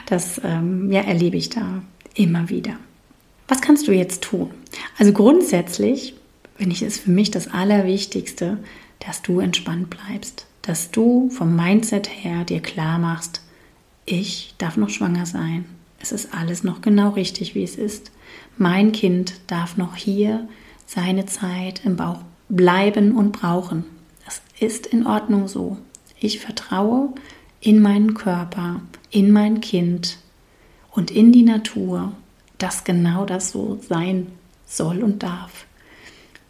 Das 0.08 0.42
ähm, 0.44 0.92
ja, 0.92 1.02
erlebe 1.02 1.38
ich 1.38 1.50
da 1.50 1.84
immer 2.16 2.50
wieder. 2.50 2.78
Was 3.48 3.62
kannst 3.62 3.88
du 3.88 3.92
jetzt 3.92 4.24
tun? 4.24 4.50
Also 4.98 5.14
grundsätzlich, 5.14 6.16
wenn 6.58 6.72
ich 6.72 6.82
es 6.82 6.98
für 6.98 7.12
mich 7.12 7.30
das 7.30 7.48
Allerwichtigste, 7.48 8.58
dass 9.06 9.22
du 9.22 9.40
entspannt 9.40 9.92
bleibst, 9.92 10.48
dass 10.64 10.90
du 10.90 11.30
vom 11.30 11.56
Mindset 11.56 12.10
her 12.10 12.44
dir 12.44 12.60
klar 12.60 12.98
machst, 12.98 13.42
ich 14.08 14.56
darf 14.58 14.78
noch 14.78 14.90
schwanger 14.90 15.28
sein. 15.28 15.66
Es 16.00 16.12
ist 16.12 16.34
alles 16.34 16.64
noch 16.64 16.82
genau 16.82 17.10
richtig, 17.10 17.56
wie 17.56 17.64
es 17.64 17.76
ist. 17.76 18.12
Mein 18.58 18.92
Kind 18.92 19.34
darf 19.48 19.78
noch 19.78 19.96
hier 19.96 20.48
seine 20.86 21.26
Zeit 21.26 21.82
im 21.86 21.96
Bauch 21.96 22.20
bleiben 22.50 23.16
und 23.16 23.32
brauchen. 23.32 23.86
Das 24.26 24.42
ist 24.60 24.88
in 24.88 25.06
Ordnung 25.06 25.48
so. 25.48 25.78
Ich 26.20 26.40
vertraue 26.40 27.10
in 27.60 27.82
meinen 27.82 28.14
Körper, 28.14 28.82
in 29.12 29.32
mein 29.32 29.62
Kind 29.62 30.18
und 30.92 31.12
in 31.12 31.32
die 31.32 31.44
Natur, 31.44 32.14
dass 32.58 32.84
genau 32.84 33.26
das 33.26 33.52
so 33.52 33.80
sein 33.88 34.28
soll 34.66 35.04
und 35.04 35.24
darf. 35.24 35.66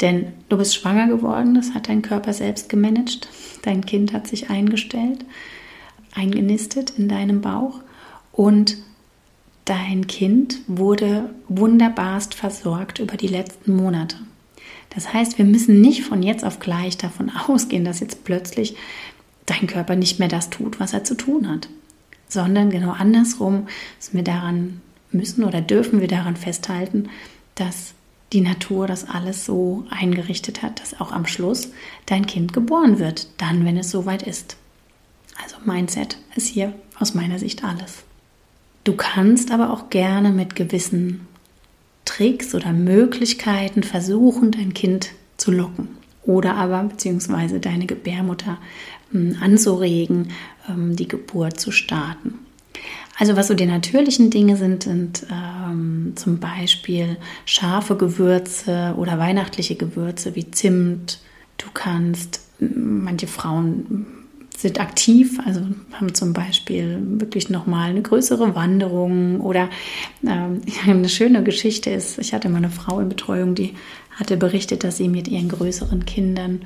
Denn 0.01 0.33
du 0.49 0.57
bist 0.57 0.75
schwanger 0.75 1.07
geworden, 1.07 1.55
das 1.55 1.73
hat 1.73 1.89
dein 1.89 2.01
Körper 2.01 2.33
selbst 2.33 2.69
gemanagt. 2.69 3.27
Dein 3.63 3.85
Kind 3.85 4.13
hat 4.13 4.27
sich 4.27 4.49
eingestellt, 4.49 5.25
eingenistet 6.13 6.93
in 6.97 7.09
deinem 7.09 7.41
Bauch 7.41 7.81
und 8.31 8.77
dein 9.67 10.07
Kind 10.07 10.59
wurde 10.67 11.29
wunderbarst 11.47 12.33
versorgt 12.33 12.99
über 12.99 13.17
die 13.17 13.27
letzten 13.27 13.75
Monate. 13.75 14.17
Das 14.89 15.13
heißt, 15.13 15.37
wir 15.37 15.45
müssen 15.45 15.79
nicht 15.79 16.03
von 16.03 16.23
jetzt 16.23 16.43
auf 16.43 16.59
gleich 16.59 16.97
davon 16.97 17.29
ausgehen, 17.47 17.85
dass 17.85 17.99
jetzt 17.99 18.23
plötzlich 18.23 18.75
dein 19.45 19.67
Körper 19.67 19.95
nicht 19.95 20.19
mehr 20.19 20.27
das 20.27 20.49
tut, 20.49 20.79
was 20.79 20.93
er 20.93 21.03
zu 21.03 21.15
tun 21.15 21.47
hat 21.47 21.69
sondern 22.27 22.69
genau 22.69 22.91
andersrum 22.91 23.67
müssen 23.97 24.13
wir 24.13 24.23
daran 24.23 24.81
müssen 25.11 25.43
oder 25.43 25.61
dürfen 25.61 26.01
wir 26.01 26.07
daran 26.07 26.35
festhalten, 26.35 27.09
dass 27.55 27.93
die 28.33 28.41
Natur 28.41 28.87
das 28.87 29.07
alles 29.07 29.45
so 29.45 29.85
eingerichtet 29.89 30.61
hat, 30.61 30.81
dass 30.81 30.99
auch 30.99 31.11
am 31.11 31.25
Schluss 31.25 31.69
dein 32.05 32.25
Kind 32.25 32.51
geboren 32.51 32.99
wird, 32.99 33.29
dann, 33.37 33.63
wenn 33.63 33.77
es 33.77 33.89
soweit 33.89 34.23
ist. 34.23 34.57
Also 35.41 35.55
Mindset 35.63 36.17
ist 36.35 36.47
hier 36.47 36.73
aus 36.99 37.13
meiner 37.13 37.39
Sicht 37.39 37.63
alles. 37.63 38.03
Du 38.87 38.95
kannst 38.95 39.51
aber 39.51 39.73
auch 39.73 39.89
gerne 39.89 40.29
mit 40.29 40.55
gewissen 40.55 41.27
Tricks 42.05 42.55
oder 42.55 42.71
Möglichkeiten 42.71 43.83
versuchen, 43.83 44.51
dein 44.51 44.73
Kind 44.73 45.09
zu 45.35 45.51
locken 45.51 45.89
oder 46.23 46.55
aber 46.55 46.83
beziehungsweise 46.83 47.59
deine 47.59 47.85
Gebärmutter 47.85 48.59
ähm, 49.13 49.35
anzuregen, 49.41 50.29
ähm, 50.69 50.95
die 50.95 51.09
Geburt 51.09 51.59
zu 51.59 51.71
starten. 51.71 52.35
Also 53.19 53.35
was 53.35 53.49
so 53.49 53.55
die 53.55 53.65
natürlichen 53.65 54.29
Dinge 54.29 54.55
sind, 54.55 54.83
sind 54.83 55.27
ähm, 55.29 56.13
zum 56.15 56.39
Beispiel 56.39 57.17
scharfe 57.43 57.97
Gewürze 57.97 58.93
oder 58.95 59.19
weihnachtliche 59.19 59.75
Gewürze 59.75 60.33
wie 60.35 60.49
Zimt. 60.49 61.19
Du 61.57 61.65
kannst, 61.73 62.39
manche 62.59 63.27
Frauen 63.27 64.05
sind 64.57 64.79
aktiv, 64.79 65.39
also 65.45 65.61
haben 65.93 66.15
zum 66.15 66.33
Beispiel 66.33 66.97
wirklich 67.19 67.49
nochmal 67.49 67.91
eine 67.91 68.01
größere 68.01 68.55
Wanderung 68.55 69.39
oder 69.39 69.69
ähm, 70.25 70.61
eine 70.87 71.09
schöne 71.09 71.43
Geschichte 71.43 71.91
ist, 71.91 72.17
ich 72.17 72.33
hatte 72.33 72.49
mal 72.49 72.57
eine 72.57 72.71
Frau 72.71 72.99
in 72.99 73.07
Betreuung, 73.07 73.53
die 73.53 73.75
hatte 74.15 74.35
berichtet, 74.35 74.83
dass 74.83 74.97
sie 74.97 75.09
mit 75.09 75.27
ihren 75.27 75.49
größeren 75.49 76.05
Kindern 76.05 76.61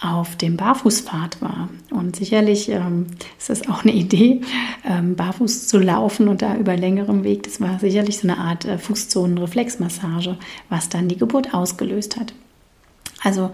auf 0.00 0.36
dem 0.36 0.56
Barfußpfad 0.56 1.40
war. 1.42 1.68
Und 1.90 2.16
sicherlich 2.16 2.70
ähm, 2.70 3.06
ist 3.38 3.50
es 3.50 3.68
auch 3.68 3.84
eine 3.84 3.92
Idee, 3.92 4.40
ähm, 4.84 5.14
barfuß 5.14 5.68
zu 5.68 5.78
laufen 5.78 6.28
und 6.28 6.42
da 6.42 6.56
über 6.56 6.74
längerem 6.74 7.22
Weg. 7.22 7.42
Das 7.44 7.60
war 7.60 7.78
sicherlich 7.78 8.18
so 8.18 8.28
eine 8.28 8.38
Art 8.38 8.64
äh, 8.64 8.78
Fußzonenreflexmassage, 8.78 10.36
was 10.70 10.88
dann 10.88 11.08
die 11.08 11.18
Geburt 11.18 11.54
ausgelöst 11.54 12.18
hat. 12.18 12.32
Also 13.22 13.50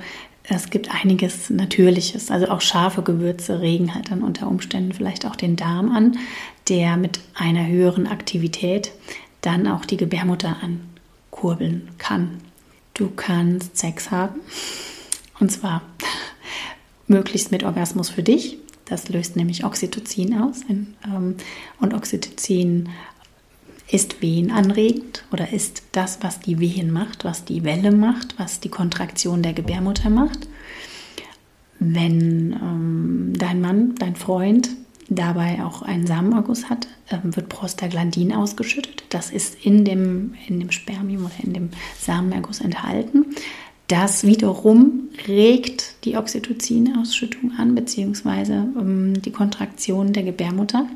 es 0.56 0.70
gibt 0.70 0.92
einiges 0.92 1.50
Natürliches, 1.50 2.30
also 2.30 2.48
auch 2.48 2.60
scharfe 2.60 3.02
Gewürze 3.02 3.60
regen 3.60 3.94
halt 3.94 4.10
dann 4.10 4.22
unter 4.22 4.48
Umständen 4.48 4.92
vielleicht 4.92 5.24
auch 5.24 5.36
den 5.36 5.56
Darm 5.56 5.92
an, 5.92 6.18
der 6.68 6.96
mit 6.96 7.20
einer 7.34 7.66
höheren 7.66 8.06
Aktivität 8.06 8.92
dann 9.42 9.68
auch 9.68 9.84
die 9.84 9.96
Gebärmutter 9.96 10.56
ankurbeln 10.60 11.88
kann. 11.98 12.40
Du 12.94 13.10
kannst 13.10 13.78
Sex 13.78 14.10
haben 14.10 14.40
und 15.38 15.50
zwar 15.50 15.82
möglichst 17.06 17.50
mit 17.50 17.64
Orgasmus 17.64 18.10
für 18.10 18.22
dich. 18.22 18.58
Das 18.86 19.08
löst 19.08 19.36
nämlich 19.36 19.64
Oxytocin 19.64 20.40
aus. 20.40 20.62
Ähm, 20.68 21.36
und 21.80 21.94
Oxytocin 21.94 22.88
ist 23.90 24.22
wehenanregend 24.22 25.24
oder 25.32 25.52
ist 25.52 25.82
das, 25.92 26.18
was 26.22 26.40
die 26.40 26.60
Wehen 26.60 26.90
macht, 26.90 27.24
was 27.24 27.44
die 27.44 27.64
Welle 27.64 27.90
macht, 27.90 28.38
was 28.38 28.60
die 28.60 28.68
Kontraktion 28.68 29.42
der 29.42 29.52
Gebärmutter 29.52 30.10
macht. 30.10 30.48
Wenn 31.78 32.52
ähm, 32.52 33.32
dein 33.36 33.60
Mann, 33.60 33.94
dein 33.96 34.14
Freund 34.14 34.68
dabei 35.08 35.64
auch 35.64 35.82
einen 35.82 36.06
Samenerguss 36.06 36.70
hat, 36.70 36.86
ähm, 37.10 37.34
wird 37.34 37.48
Prostaglandin 37.48 38.32
ausgeschüttet. 38.32 39.04
Das 39.08 39.30
ist 39.30 39.64
in 39.64 39.84
dem, 39.84 40.34
in 40.46 40.60
dem 40.60 40.70
Spermium 40.70 41.24
oder 41.24 41.34
in 41.42 41.52
dem 41.52 41.70
Samenerguss 41.98 42.60
enthalten. 42.60 43.26
Das 43.88 44.24
wiederum 44.24 45.08
regt 45.26 45.96
die 46.04 46.16
Oxytocin-Ausschüttung 46.16 47.52
an, 47.58 47.74
beziehungsweise 47.74 48.68
ähm, 48.78 49.20
die 49.20 49.32
Kontraktion 49.32 50.12
der 50.12 50.22
Gebärmutter. 50.22 50.86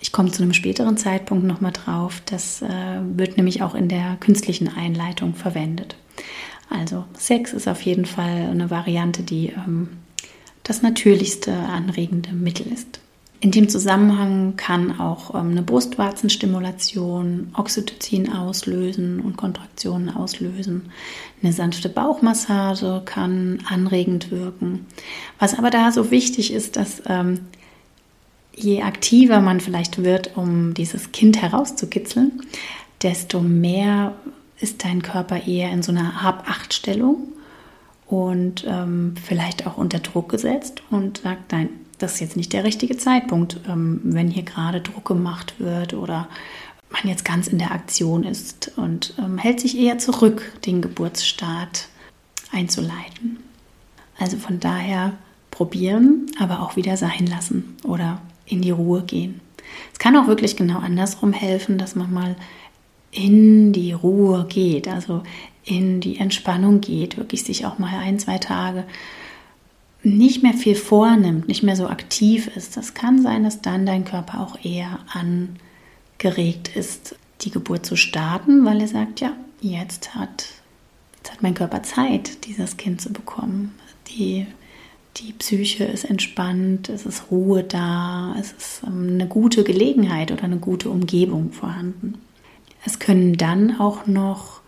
Ich 0.00 0.12
komme 0.12 0.30
zu 0.30 0.42
einem 0.42 0.52
späteren 0.54 0.96
Zeitpunkt 0.96 1.44
nochmal 1.44 1.72
drauf. 1.72 2.22
Das 2.26 2.62
äh, 2.62 2.66
wird 3.14 3.36
nämlich 3.36 3.62
auch 3.62 3.74
in 3.74 3.88
der 3.88 4.16
künstlichen 4.20 4.68
Einleitung 4.68 5.34
verwendet. 5.34 5.96
Also 6.70 7.04
Sex 7.14 7.52
ist 7.52 7.66
auf 7.68 7.82
jeden 7.82 8.04
Fall 8.04 8.48
eine 8.50 8.70
Variante, 8.70 9.22
die 9.22 9.48
ähm, 9.48 9.88
das 10.62 10.82
natürlichste 10.82 11.52
anregende 11.52 12.32
Mittel 12.32 12.70
ist. 12.72 13.00
In 13.40 13.52
dem 13.52 13.68
Zusammenhang 13.68 14.56
kann 14.56 14.98
auch 14.98 15.34
ähm, 15.34 15.52
eine 15.52 15.62
Brustwarzenstimulation 15.62 17.52
Oxytocin 17.56 18.32
auslösen 18.32 19.20
und 19.20 19.36
Kontraktionen 19.36 20.10
auslösen. 20.10 20.90
Eine 21.40 21.52
sanfte 21.52 21.88
Bauchmassage 21.88 23.02
kann 23.04 23.60
anregend 23.68 24.32
wirken. 24.32 24.86
Was 25.38 25.56
aber 25.56 25.70
da 25.70 25.92
so 25.92 26.10
wichtig 26.10 26.52
ist, 26.52 26.76
dass 26.76 27.00
ähm, 27.06 27.40
je 28.58 28.82
aktiver 28.82 29.40
man 29.40 29.60
vielleicht 29.60 30.02
wird, 30.02 30.36
um 30.36 30.74
dieses 30.74 31.12
Kind 31.12 31.40
herauszukitzeln, 31.40 32.42
desto 33.02 33.40
mehr 33.40 34.14
ist 34.60 34.84
dein 34.84 35.02
Körper 35.02 35.46
eher 35.46 35.70
in 35.70 35.82
so 35.82 35.92
einer 35.92 36.22
Hab-Acht-Stellung 36.22 37.28
und 38.06 38.64
ähm, 38.66 39.14
vielleicht 39.22 39.66
auch 39.66 39.76
unter 39.76 40.00
Druck 40.00 40.28
gesetzt 40.28 40.82
und 40.90 41.18
sagt, 41.18 41.52
nein, 41.52 41.68
das 41.98 42.14
ist 42.14 42.20
jetzt 42.20 42.36
nicht 42.36 42.52
der 42.52 42.64
richtige 42.64 42.96
Zeitpunkt, 42.96 43.60
ähm, 43.68 44.00
wenn 44.04 44.28
hier 44.28 44.42
gerade 44.44 44.80
Druck 44.80 45.04
gemacht 45.04 45.54
wird 45.58 45.94
oder 45.94 46.28
man 46.90 47.02
jetzt 47.04 47.24
ganz 47.24 47.48
in 47.48 47.58
der 47.58 47.72
Aktion 47.72 48.24
ist 48.24 48.72
und 48.76 49.14
ähm, 49.18 49.38
hält 49.38 49.60
sich 49.60 49.78
eher 49.78 49.98
zurück, 49.98 50.52
den 50.64 50.80
Geburtsstart 50.80 51.88
einzuleiten. 52.50 53.38
Also 54.18 54.36
von 54.38 54.58
daher 54.58 55.12
probieren, 55.50 56.26
aber 56.38 56.62
auch 56.62 56.76
wieder 56.76 56.96
sein 56.96 57.26
lassen 57.26 57.76
oder 57.84 58.20
in 58.48 58.62
die 58.62 58.70
Ruhe 58.70 59.02
gehen. 59.02 59.40
Es 59.92 59.98
kann 59.98 60.16
auch 60.16 60.26
wirklich 60.26 60.56
genau 60.56 60.78
andersrum 60.78 61.32
helfen, 61.32 61.78
dass 61.78 61.94
man 61.94 62.12
mal 62.12 62.36
in 63.10 63.72
die 63.72 63.92
Ruhe 63.92 64.46
geht, 64.48 64.88
also 64.88 65.22
in 65.64 66.00
die 66.00 66.18
Entspannung 66.18 66.80
geht, 66.80 67.16
wirklich 67.16 67.44
sich 67.44 67.66
auch 67.66 67.78
mal 67.78 67.98
ein, 67.98 68.18
zwei 68.18 68.38
Tage 68.38 68.84
nicht 70.02 70.42
mehr 70.42 70.54
viel 70.54 70.74
vornimmt, 70.74 71.48
nicht 71.48 71.62
mehr 71.62 71.76
so 71.76 71.88
aktiv 71.88 72.48
ist, 72.56 72.76
das 72.76 72.94
kann 72.94 73.20
sein, 73.20 73.44
dass 73.44 73.60
dann 73.60 73.84
dein 73.84 74.04
Körper 74.04 74.40
auch 74.40 74.64
eher 74.64 75.00
angeregt 75.12 76.74
ist, 76.74 77.16
die 77.40 77.50
Geburt 77.50 77.84
zu 77.84 77.96
starten, 77.96 78.64
weil 78.64 78.80
er 78.80 78.88
sagt, 78.88 79.20
ja, 79.20 79.32
jetzt 79.60 80.14
hat, 80.14 80.46
jetzt 81.16 81.32
hat 81.32 81.42
mein 81.42 81.54
Körper 81.54 81.82
Zeit, 81.82 82.46
dieses 82.46 82.76
Kind 82.76 83.00
zu 83.00 83.12
bekommen. 83.12 83.74
Die, 84.08 84.46
die 85.20 85.32
Psyche 85.32 85.84
ist 85.84 86.04
entspannt, 86.04 86.88
es 86.88 87.06
ist 87.06 87.30
Ruhe 87.30 87.64
da, 87.64 88.34
es 88.38 88.52
ist 88.52 88.82
ähm, 88.86 89.08
eine 89.14 89.26
gute 89.26 89.64
Gelegenheit 89.64 90.32
oder 90.32 90.44
eine 90.44 90.58
gute 90.58 90.90
Umgebung 90.90 91.52
vorhanden. 91.52 92.18
Es 92.84 92.98
können 92.98 93.36
dann 93.36 93.80
auch 93.80 94.06
noch 94.06 94.60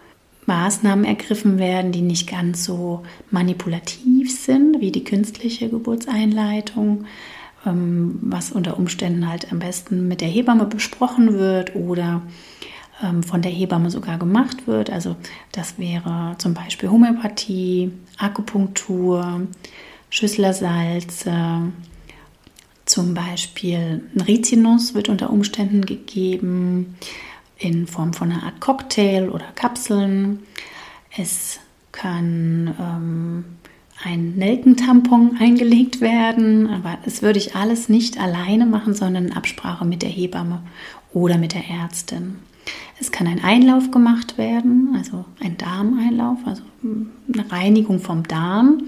Maßnahmen 0.47 1.05
ergriffen 1.05 1.59
werden, 1.59 1.93
die 1.93 2.03
nicht 2.03 2.29
ganz 2.29 2.65
so 2.65 3.03
manipulativ 3.31 4.37
sind 4.37 4.81
wie 4.81 4.91
die 4.91 5.05
künstliche 5.05 5.69
Geburtseinleitung, 5.69 7.05
ähm, 7.67 8.19
was 8.23 8.51
unter 8.51 8.77
Umständen 8.77 9.29
halt 9.29 9.53
am 9.53 9.61
besten 9.61 10.09
mit 10.09 10.21
der 10.21 10.29
Hebamme 10.29 10.65
besprochen 10.65 11.35
wird 11.35 11.77
oder 11.77 12.23
ähm, 13.03 13.23
von 13.23 13.43
der 13.43 13.53
Hebamme 13.53 13.91
sogar 13.91 14.19
gemacht 14.19 14.67
wird. 14.67 14.91
Also 14.91 15.15
das 15.53 15.79
wäre 15.79 16.35
zum 16.39 16.55
Beispiel 16.55 16.91
Homöopathie, 16.91 17.93
Akupunktur, 18.19 19.43
Schüsslersalze, 20.11 21.73
zum 22.85 23.15
Beispiel 23.15 24.03
Rizinus 24.27 24.95
wird 24.95 25.09
unter 25.09 25.31
Umständen 25.31 25.87
gegeben 25.87 26.97
in 27.57 27.87
Form 27.87 28.13
von 28.13 28.33
einer 28.33 28.43
Art 28.43 28.61
Cocktail 28.61 29.31
oder 29.31 29.45
Kapseln. 29.55 30.41
Es 31.17 31.61
kann 31.93 32.75
ähm, 32.81 33.45
ein 34.03 34.35
Nelkentampon 34.35 35.37
eingelegt 35.39 36.01
werden, 36.01 36.69
aber 36.69 36.99
das 37.05 37.23
würde 37.23 37.39
ich 37.39 37.55
alles 37.55 37.89
nicht 37.89 38.19
alleine 38.19 38.67
machen, 38.67 38.95
sondern 38.95 39.27
in 39.27 39.33
Absprache 39.33 39.85
mit 39.85 40.03
der 40.03 40.09
Hebamme 40.09 40.63
oder 41.13 41.39
mit 41.39 41.55
der 41.55 41.69
Ärztin. 41.69 42.37
Es 42.99 43.13
kann 43.13 43.27
ein 43.27 43.43
Einlauf 43.43 43.91
gemacht 43.91 44.37
werden, 44.37 44.95
also 44.97 45.25
ein 45.41 45.57
Darmeinlauf, 45.57 46.39
also 46.45 46.63
eine 46.83 47.53
Reinigung 47.53 48.01
vom 48.01 48.25
Darm. 48.25 48.83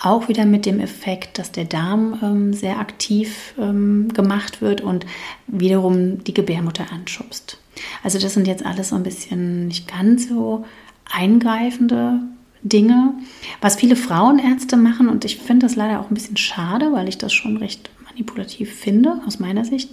Auch 0.00 0.28
wieder 0.28 0.44
mit 0.44 0.66
dem 0.66 0.80
Effekt, 0.80 1.38
dass 1.38 1.52
der 1.52 1.64
Darm 1.64 2.18
ähm, 2.22 2.52
sehr 2.52 2.78
aktiv 2.78 3.54
ähm, 3.58 4.08
gemacht 4.12 4.60
wird 4.60 4.80
und 4.80 5.06
wiederum 5.46 6.22
die 6.24 6.34
Gebärmutter 6.34 6.86
anschubst. 6.92 7.58
Also 8.02 8.18
das 8.18 8.34
sind 8.34 8.46
jetzt 8.46 8.64
alles 8.64 8.90
so 8.90 8.96
ein 8.96 9.02
bisschen 9.02 9.68
nicht 9.68 9.88
ganz 9.88 10.28
so 10.28 10.64
eingreifende 11.10 12.20
Dinge, 12.62 13.14
was 13.60 13.76
viele 13.76 13.94
Frauenärzte 13.94 14.76
machen 14.76 15.08
und 15.08 15.24
ich 15.24 15.36
finde 15.38 15.66
das 15.66 15.76
leider 15.76 16.00
auch 16.00 16.10
ein 16.10 16.14
bisschen 16.14 16.38
schade, 16.38 16.92
weil 16.92 17.08
ich 17.08 17.18
das 17.18 17.32
schon 17.32 17.58
recht 17.58 17.90
manipulativ 18.06 18.72
finde 18.72 19.20
aus 19.26 19.38
meiner 19.38 19.64
Sicht, 19.64 19.90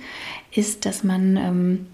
ist, 0.53 0.85
dass 0.85 1.03
man 1.03 1.37
ähm, 1.37 1.85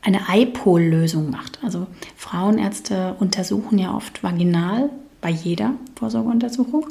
eine 0.00 0.28
Eipol-Lösung 0.28 1.30
macht. 1.30 1.58
Also 1.62 1.86
Frauenärzte 2.16 3.14
untersuchen 3.20 3.78
ja 3.78 3.94
oft 3.94 4.22
vaginal 4.22 4.90
bei 5.20 5.30
jeder 5.30 5.74
Vorsorgeuntersuchung 5.96 6.86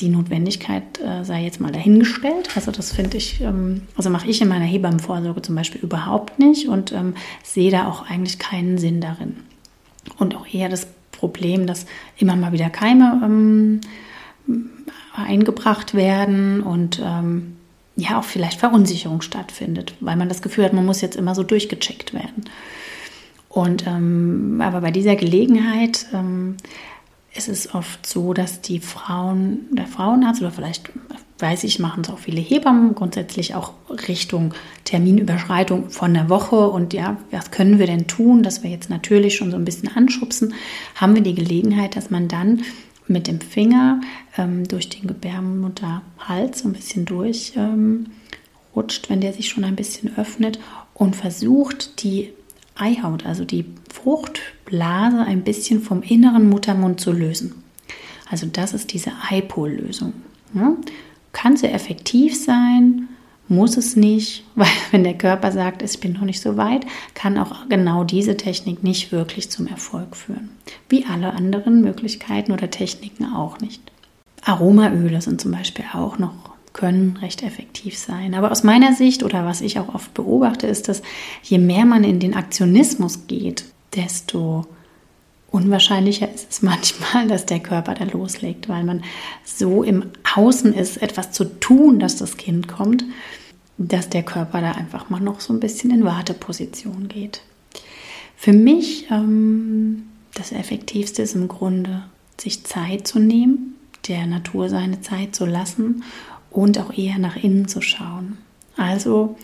die 0.00 0.08
Notwendigkeit 0.08 1.00
äh, 1.00 1.24
sei 1.24 1.44
jetzt 1.44 1.60
mal 1.60 1.72
dahingestellt. 1.72 2.50
Also 2.56 2.70
das 2.70 2.92
finde 2.92 3.16
ich, 3.16 3.40
ähm, 3.40 3.82
also 3.96 4.10
mache 4.10 4.28
ich 4.28 4.40
in 4.40 4.48
meiner 4.48 4.64
Hebammenvorsorge 4.64 5.42
zum 5.42 5.54
Beispiel 5.54 5.80
überhaupt 5.80 6.38
nicht 6.38 6.68
und 6.68 6.92
ähm, 6.92 7.14
sehe 7.42 7.70
da 7.70 7.88
auch 7.88 8.08
eigentlich 8.08 8.38
keinen 8.38 8.78
Sinn 8.78 9.00
darin. 9.00 9.36
Und 10.18 10.34
auch 10.34 10.46
eher 10.52 10.68
das 10.68 10.86
Problem, 11.12 11.66
dass 11.66 11.86
immer 12.18 12.36
mal 12.36 12.52
wieder 12.52 12.70
Keime 12.70 13.20
ähm, 13.22 13.80
eingebracht 15.14 15.94
werden 15.94 16.62
und 16.62 17.00
ähm, 17.04 17.56
ja 17.96 18.18
auch 18.18 18.24
vielleicht 18.24 18.58
Verunsicherung 18.58 19.20
stattfindet, 19.20 19.94
weil 20.00 20.16
man 20.16 20.28
das 20.28 20.42
Gefühl 20.42 20.64
hat, 20.64 20.72
man 20.72 20.86
muss 20.86 21.02
jetzt 21.02 21.16
immer 21.16 21.34
so 21.34 21.42
durchgecheckt 21.42 22.14
werden. 22.14 22.44
Und 23.48 23.86
ähm, 23.86 24.60
aber 24.62 24.80
bei 24.80 24.92
dieser 24.92 25.16
Gelegenheit 25.16 26.06
ähm, 27.32 27.38
ist 27.38 27.48
es 27.48 27.74
oft 27.74 28.06
so, 28.06 28.32
dass 28.34 28.60
die 28.60 28.80
Frauen, 28.80 29.66
der 29.72 29.86
Frauenarzt 29.86 30.40
oder 30.40 30.50
vielleicht 30.50 30.90
weiß 31.38 31.64
ich, 31.64 31.78
machen 31.78 32.02
es 32.02 32.10
auch 32.10 32.18
viele 32.18 32.40
Hebammen, 32.40 32.94
grundsätzlich 32.94 33.54
auch 33.54 33.72
Richtung 34.08 34.52
Terminüberschreitung 34.84 35.90
von 35.90 36.12
der 36.12 36.28
Woche 36.28 36.68
und 36.68 36.92
ja, 36.92 37.16
was 37.30 37.50
können 37.50 37.78
wir 37.78 37.86
denn 37.86 38.06
tun, 38.06 38.42
dass 38.42 38.62
wir 38.62 38.70
jetzt 38.70 38.90
natürlich 38.90 39.36
schon 39.36 39.50
so 39.50 39.56
ein 39.56 39.64
bisschen 39.64 39.88
anschubsen, 39.88 40.54
haben 40.94 41.14
wir 41.14 41.22
die 41.22 41.34
Gelegenheit, 41.34 41.96
dass 41.96 42.10
man 42.10 42.28
dann 42.28 42.62
mit 43.06 43.26
dem 43.26 43.40
Finger 43.40 44.00
ähm, 44.36 44.68
durch 44.68 44.88
den 44.88 45.06
Gebärmutterhals 45.06 46.60
so 46.60 46.68
ein 46.68 46.74
bisschen 46.74 47.06
durch 47.06 47.54
ähm, 47.56 48.06
wenn 49.08 49.20
der 49.20 49.32
sich 49.32 49.48
schon 49.48 49.64
ein 49.64 49.76
bisschen 49.76 50.16
öffnet 50.16 50.58
und 50.94 51.16
versucht, 51.16 52.02
die 52.02 52.32
Eihaut, 52.76 53.26
also 53.26 53.44
die 53.44 53.64
Fruchtblase, 54.70 55.18
ein 55.18 55.42
bisschen 55.42 55.82
vom 55.82 56.02
inneren 56.02 56.48
Muttermund 56.48 57.00
zu 57.00 57.12
lösen. 57.12 57.62
Also 58.30 58.46
das 58.46 58.72
ist 58.72 58.92
diese 58.92 59.12
Eipol-Lösung. 59.28 60.12
Ja? 60.54 60.76
Kann 61.32 61.56
sehr 61.56 61.74
effektiv 61.74 62.36
sein, 62.36 63.08
muss 63.48 63.76
es 63.76 63.96
nicht, 63.96 64.44
weil 64.54 64.68
wenn 64.92 65.04
der 65.04 65.18
Körper 65.18 65.52
sagt, 65.52 65.82
ich 65.82 65.98
bin 66.00 66.12
noch 66.12 66.22
nicht 66.22 66.40
so 66.40 66.56
weit, 66.56 66.86
kann 67.14 67.38
auch 67.38 67.68
genau 67.68 68.04
diese 68.04 68.36
Technik 68.36 68.82
nicht 68.82 69.12
wirklich 69.12 69.50
zum 69.50 69.66
Erfolg 69.66 70.16
führen. 70.16 70.50
Wie 70.88 71.04
alle 71.04 71.32
anderen 71.32 71.82
Möglichkeiten 71.82 72.52
oder 72.52 72.70
Techniken 72.70 73.24
auch 73.26 73.60
nicht. 73.60 73.82
Aromaöle 74.42 75.20
sind 75.20 75.40
zum 75.40 75.52
Beispiel 75.52 75.84
auch 75.92 76.18
noch 76.18 76.50
können 76.72 77.18
recht 77.20 77.42
effektiv 77.42 77.98
sein. 77.98 78.32
Aber 78.32 78.52
aus 78.52 78.62
meiner 78.62 78.94
Sicht 78.94 79.24
oder 79.24 79.44
was 79.44 79.60
ich 79.60 79.80
auch 79.80 79.92
oft 79.92 80.14
beobachte, 80.14 80.68
ist, 80.68 80.88
dass 80.88 81.02
je 81.42 81.58
mehr 81.58 81.84
man 81.84 82.04
in 82.04 82.20
den 82.20 82.32
Aktionismus 82.32 83.26
geht, 83.26 83.64
desto 83.94 84.66
unwahrscheinlicher 85.50 86.32
ist 86.32 86.50
es 86.50 86.62
manchmal, 86.62 87.28
dass 87.28 87.46
der 87.46 87.60
Körper 87.60 87.94
da 87.94 88.04
loslegt, 88.04 88.68
weil 88.68 88.84
man 88.84 89.02
so 89.44 89.82
im 89.82 90.04
Außen 90.34 90.74
ist, 90.74 91.02
etwas 91.02 91.32
zu 91.32 91.44
tun, 91.44 91.98
dass 91.98 92.16
das 92.16 92.36
Kind 92.36 92.68
kommt, 92.68 93.04
dass 93.78 94.08
der 94.08 94.22
Körper 94.22 94.60
da 94.60 94.72
einfach 94.72 95.10
mal 95.10 95.20
noch 95.20 95.40
so 95.40 95.52
ein 95.52 95.60
bisschen 95.60 95.90
in 95.90 96.04
Warteposition 96.04 97.08
geht. 97.08 97.42
Für 98.36 98.52
mich 98.52 99.10
ähm, 99.10 100.04
das 100.34 100.52
Effektivste 100.52 101.22
ist 101.22 101.34
im 101.34 101.48
Grunde, 101.48 102.04
sich 102.38 102.64
Zeit 102.64 103.06
zu 103.06 103.18
nehmen, 103.18 103.74
der 104.08 104.26
Natur 104.26 104.68
seine 104.68 105.00
Zeit 105.00 105.34
zu 105.34 105.44
lassen 105.44 106.04
und 106.50 106.78
auch 106.78 106.92
eher 106.96 107.18
nach 107.18 107.36
innen 107.36 107.68
zu 107.68 107.82
schauen. 107.82 108.38
Also 108.76 109.36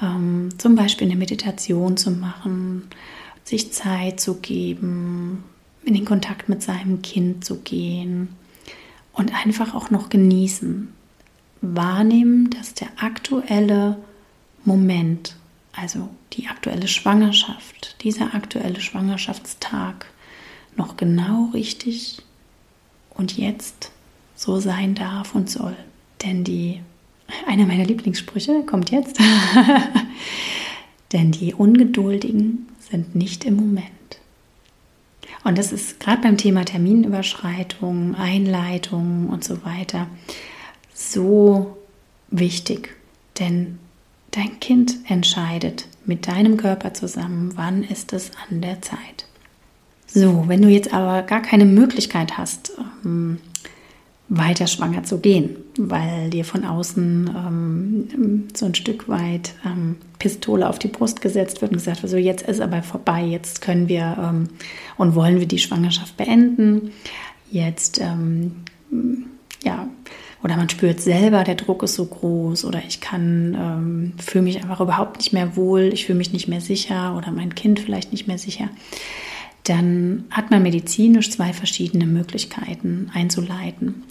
ähm, 0.00 0.50
zum 0.58 0.74
Beispiel 0.76 1.08
eine 1.08 1.16
Meditation 1.16 1.96
zu 1.96 2.10
machen, 2.10 2.88
sich 3.46 3.72
Zeit 3.72 4.20
zu 4.20 4.34
geben, 4.40 5.44
in 5.84 5.94
den 5.94 6.04
Kontakt 6.04 6.48
mit 6.48 6.62
seinem 6.62 7.00
Kind 7.00 7.44
zu 7.44 7.60
gehen 7.60 8.28
und 9.12 9.32
einfach 9.32 9.74
auch 9.74 9.90
noch 9.90 10.08
genießen. 10.08 10.92
Wahrnehmen, 11.62 12.50
dass 12.50 12.74
der 12.74 12.88
aktuelle 12.96 13.96
Moment, 14.64 15.36
also 15.72 16.08
die 16.32 16.48
aktuelle 16.48 16.88
Schwangerschaft, 16.88 17.96
dieser 18.02 18.34
aktuelle 18.34 18.80
Schwangerschaftstag 18.80 20.06
noch 20.76 20.96
genau 20.96 21.50
richtig 21.54 22.18
und 23.10 23.36
jetzt 23.36 23.92
so 24.34 24.58
sein 24.58 24.96
darf 24.96 25.36
und 25.36 25.48
soll. 25.48 25.76
Denn 26.24 26.42
die, 26.42 26.80
einer 27.46 27.64
meiner 27.64 27.84
Lieblingssprüche 27.84 28.64
kommt 28.64 28.90
jetzt, 28.90 29.18
denn 31.12 31.30
die 31.30 31.54
Ungeduldigen 31.54 32.66
sind 32.90 33.14
nicht 33.14 33.44
im 33.44 33.56
Moment. 33.56 33.90
Und 35.44 35.58
das 35.58 35.72
ist 35.72 36.00
gerade 36.00 36.22
beim 36.22 36.36
Thema 36.36 36.64
Terminüberschreitung, 36.64 38.14
Einleitung 38.14 39.28
und 39.28 39.44
so 39.44 39.64
weiter 39.64 40.08
so 40.92 41.76
wichtig. 42.28 42.96
Denn 43.38 43.78
dein 44.30 44.58
Kind 44.60 44.96
entscheidet 45.08 45.86
mit 46.04 46.26
deinem 46.26 46.56
Körper 46.56 46.94
zusammen, 46.94 47.52
wann 47.54 47.84
ist 47.84 48.12
es 48.12 48.30
an 48.48 48.60
der 48.60 48.82
Zeit. 48.82 49.26
So, 50.06 50.44
wenn 50.46 50.62
du 50.62 50.68
jetzt 50.68 50.92
aber 50.94 51.22
gar 51.22 51.42
keine 51.42 51.64
Möglichkeit 51.64 52.38
hast, 52.38 52.72
ähm, 53.04 53.38
weiter 54.28 54.66
schwanger 54.66 55.04
zu 55.04 55.18
gehen, 55.18 55.56
weil 55.78 56.30
dir 56.30 56.44
von 56.44 56.64
außen 56.64 57.30
ähm, 57.36 58.48
so 58.54 58.66
ein 58.66 58.74
Stück 58.74 59.08
weit 59.08 59.54
ähm, 59.64 59.96
Pistole 60.18 60.68
auf 60.68 60.78
die 60.78 60.88
Brust 60.88 61.20
gesetzt 61.20 61.62
wird 61.62 61.70
und 61.70 61.78
gesagt 61.78 62.02
wird, 62.02 62.10
so 62.10 62.16
jetzt 62.16 62.46
ist 62.46 62.60
aber 62.60 62.82
vorbei, 62.82 63.22
jetzt 63.22 63.60
können 63.60 63.88
wir 63.88 64.16
ähm, 64.20 64.48
und 64.96 65.14
wollen 65.14 65.38
wir 65.38 65.46
die 65.46 65.58
Schwangerschaft 65.58 66.16
beenden. 66.16 66.90
Jetzt, 67.52 68.00
ähm, 68.00 68.64
ja, 69.62 69.88
oder 70.42 70.56
man 70.56 70.68
spürt 70.68 71.00
selber, 71.00 71.44
der 71.44 71.54
Druck 71.54 71.84
ist 71.84 71.94
so 71.94 72.06
groß 72.06 72.64
oder 72.64 72.82
ich 72.86 73.00
kann, 73.00 73.56
ähm, 73.58 74.12
fühle 74.18 74.44
mich 74.44 74.60
einfach 74.60 74.80
überhaupt 74.80 75.18
nicht 75.18 75.32
mehr 75.32 75.56
wohl, 75.56 75.90
ich 75.92 76.06
fühle 76.06 76.18
mich 76.18 76.32
nicht 76.32 76.48
mehr 76.48 76.60
sicher 76.60 77.16
oder 77.16 77.30
mein 77.30 77.54
Kind 77.54 77.78
vielleicht 77.78 78.10
nicht 78.10 78.26
mehr 78.26 78.38
sicher 78.38 78.68
dann 79.68 80.24
hat 80.30 80.50
man 80.50 80.62
medizinisch 80.62 81.30
zwei 81.30 81.52
verschiedene 81.52 82.06
Möglichkeiten 82.06 83.10
einzuleiten 83.12 84.04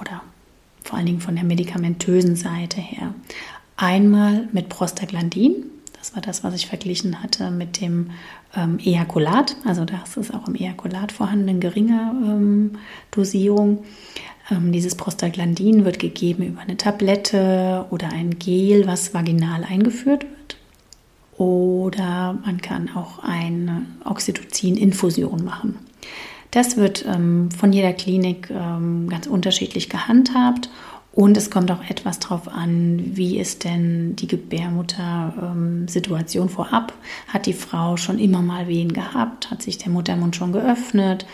oder 0.00 0.22
vor 0.82 0.96
allen 0.96 1.06
Dingen 1.06 1.20
von 1.20 1.34
der 1.34 1.44
medikamentösen 1.44 2.36
Seite 2.36 2.80
her. 2.80 3.14
Einmal 3.76 4.48
mit 4.52 4.68
Prostaglandin, 4.68 5.64
das 5.98 6.14
war 6.14 6.22
das, 6.22 6.44
was 6.44 6.54
ich 6.54 6.66
verglichen 6.66 7.22
hatte 7.22 7.50
mit 7.50 7.80
dem 7.80 8.10
ähm, 8.56 8.78
Ejakulat, 8.78 9.56
also 9.64 9.84
das 9.84 10.16
ist 10.16 10.34
auch 10.34 10.48
im 10.48 10.54
Ejakulat 10.54 11.12
vorhanden 11.12 11.48
in 11.48 11.60
geringer 11.60 12.12
ähm, 12.22 12.72
Dosierung. 13.10 13.84
Ähm, 14.50 14.72
dieses 14.72 14.96
Prostaglandin 14.96 15.84
wird 15.84 15.98
gegeben 15.98 16.44
über 16.44 16.60
eine 16.60 16.76
Tablette 16.76 17.86
oder 17.90 18.12
ein 18.12 18.38
Gel, 18.38 18.86
was 18.86 19.14
vaginal 19.14 19.64
eingeführt 19.64 20.24
wird. 20.24 20.39
Oder 21.40 22.38
man 22.44 22.60
kann 22.60 22.90
auch 22.94 23.20
eine 23.22 23.86
Oxytocin-Infusion 24.04 25.42
machen. 25.42 25.78
Das 26.50 26.76
wird 26.76 27.06
ähm, 27.06 27.50
von 27.50 27.72
jeder 27.72 27.94
Klinik 27.94 28.50
ähm, 28.50 29.08
ganz 29.08 29.26
unterschiedlich 29.26 29.88
gehandhabt 29.88 30.68
und 31.12 31.38
es 31.38 31.50
kommt 31.50 31.70
auch 31.70 31.82
etwas 31.88 32.18
darauf 32.18 32.46
an, 32.46 33.16
wie 33.16 33.38
ist 33.38 33.64
denn 33.64 34.16
die 34.16 34.26
Gebärmutter-Situation 34.26 36.48
ähm, 36.48 36.50
vorab. 36.50 36.92
Hat 37.28 37.46
die 37.46 37.54
Frau 37.54 37.96
schon 37.96 38.18
immer 38.18 38.42
mal 38.42 38.68
Wehen 38.68 38.92
gehabt? 38.92 39.50
Hat 39.50 39.62
sich 39.62 39.78
der 39.78 39.90
Muttermund 39.90 40.36
schon 40.36 40.52
geöffnet? 40.52 41.24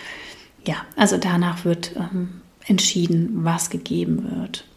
Ja, 0.64 0.76
also 0.94 1.16
danach 1.16 1.64
wird 1.64 1.96
ähm, 1.96 2.42
entschieden, 2.64 3.30
was 3.42 3.70
gegeben 3.70 4.38
wird. 4.38 4.68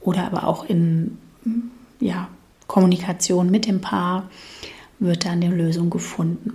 Oder 0.00 0.26
aber 0.26 0.48
auch 0.48 0.68
in 0.68 1.18
ja, 2.00 2.26
Kommunikation 2.72 3.50
mit 3.50 3.66
dem 3.66 3.82
Paar 3.82 4.30
wird 4.98 5.26
dann 5.26 5.42
eine 5.42 5.54
Lösung 5.54 5.90
gefunden. 5.90 6.54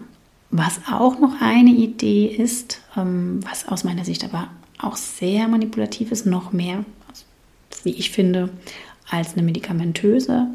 Was 0.49 0.79
auch 0.91 1.19
noch 1.19 1.39
eine 1.41 1.69
Idee 1.69 2.25
ist, 2.25 2.81
ähm, 2.97 3.39
was 3.47 3.67
aus 3.67 3.83
meiner 3.83 4.03
Sicht 4.03 4.23
aber 4.23 4.47
auch 4.79 4.95
sehr 4.95 5.47
manipulativ 5.47 6.11
ist, 6.11 6.25
noch 6.25 6.51
mehr, 6.51 6.83
wie 7.83 7.91
ich 7.91 8.09
finde, 8.09 8.49
als 9.07 9.33
eine 9.33 9.43
medikamentöse 9.43 10.47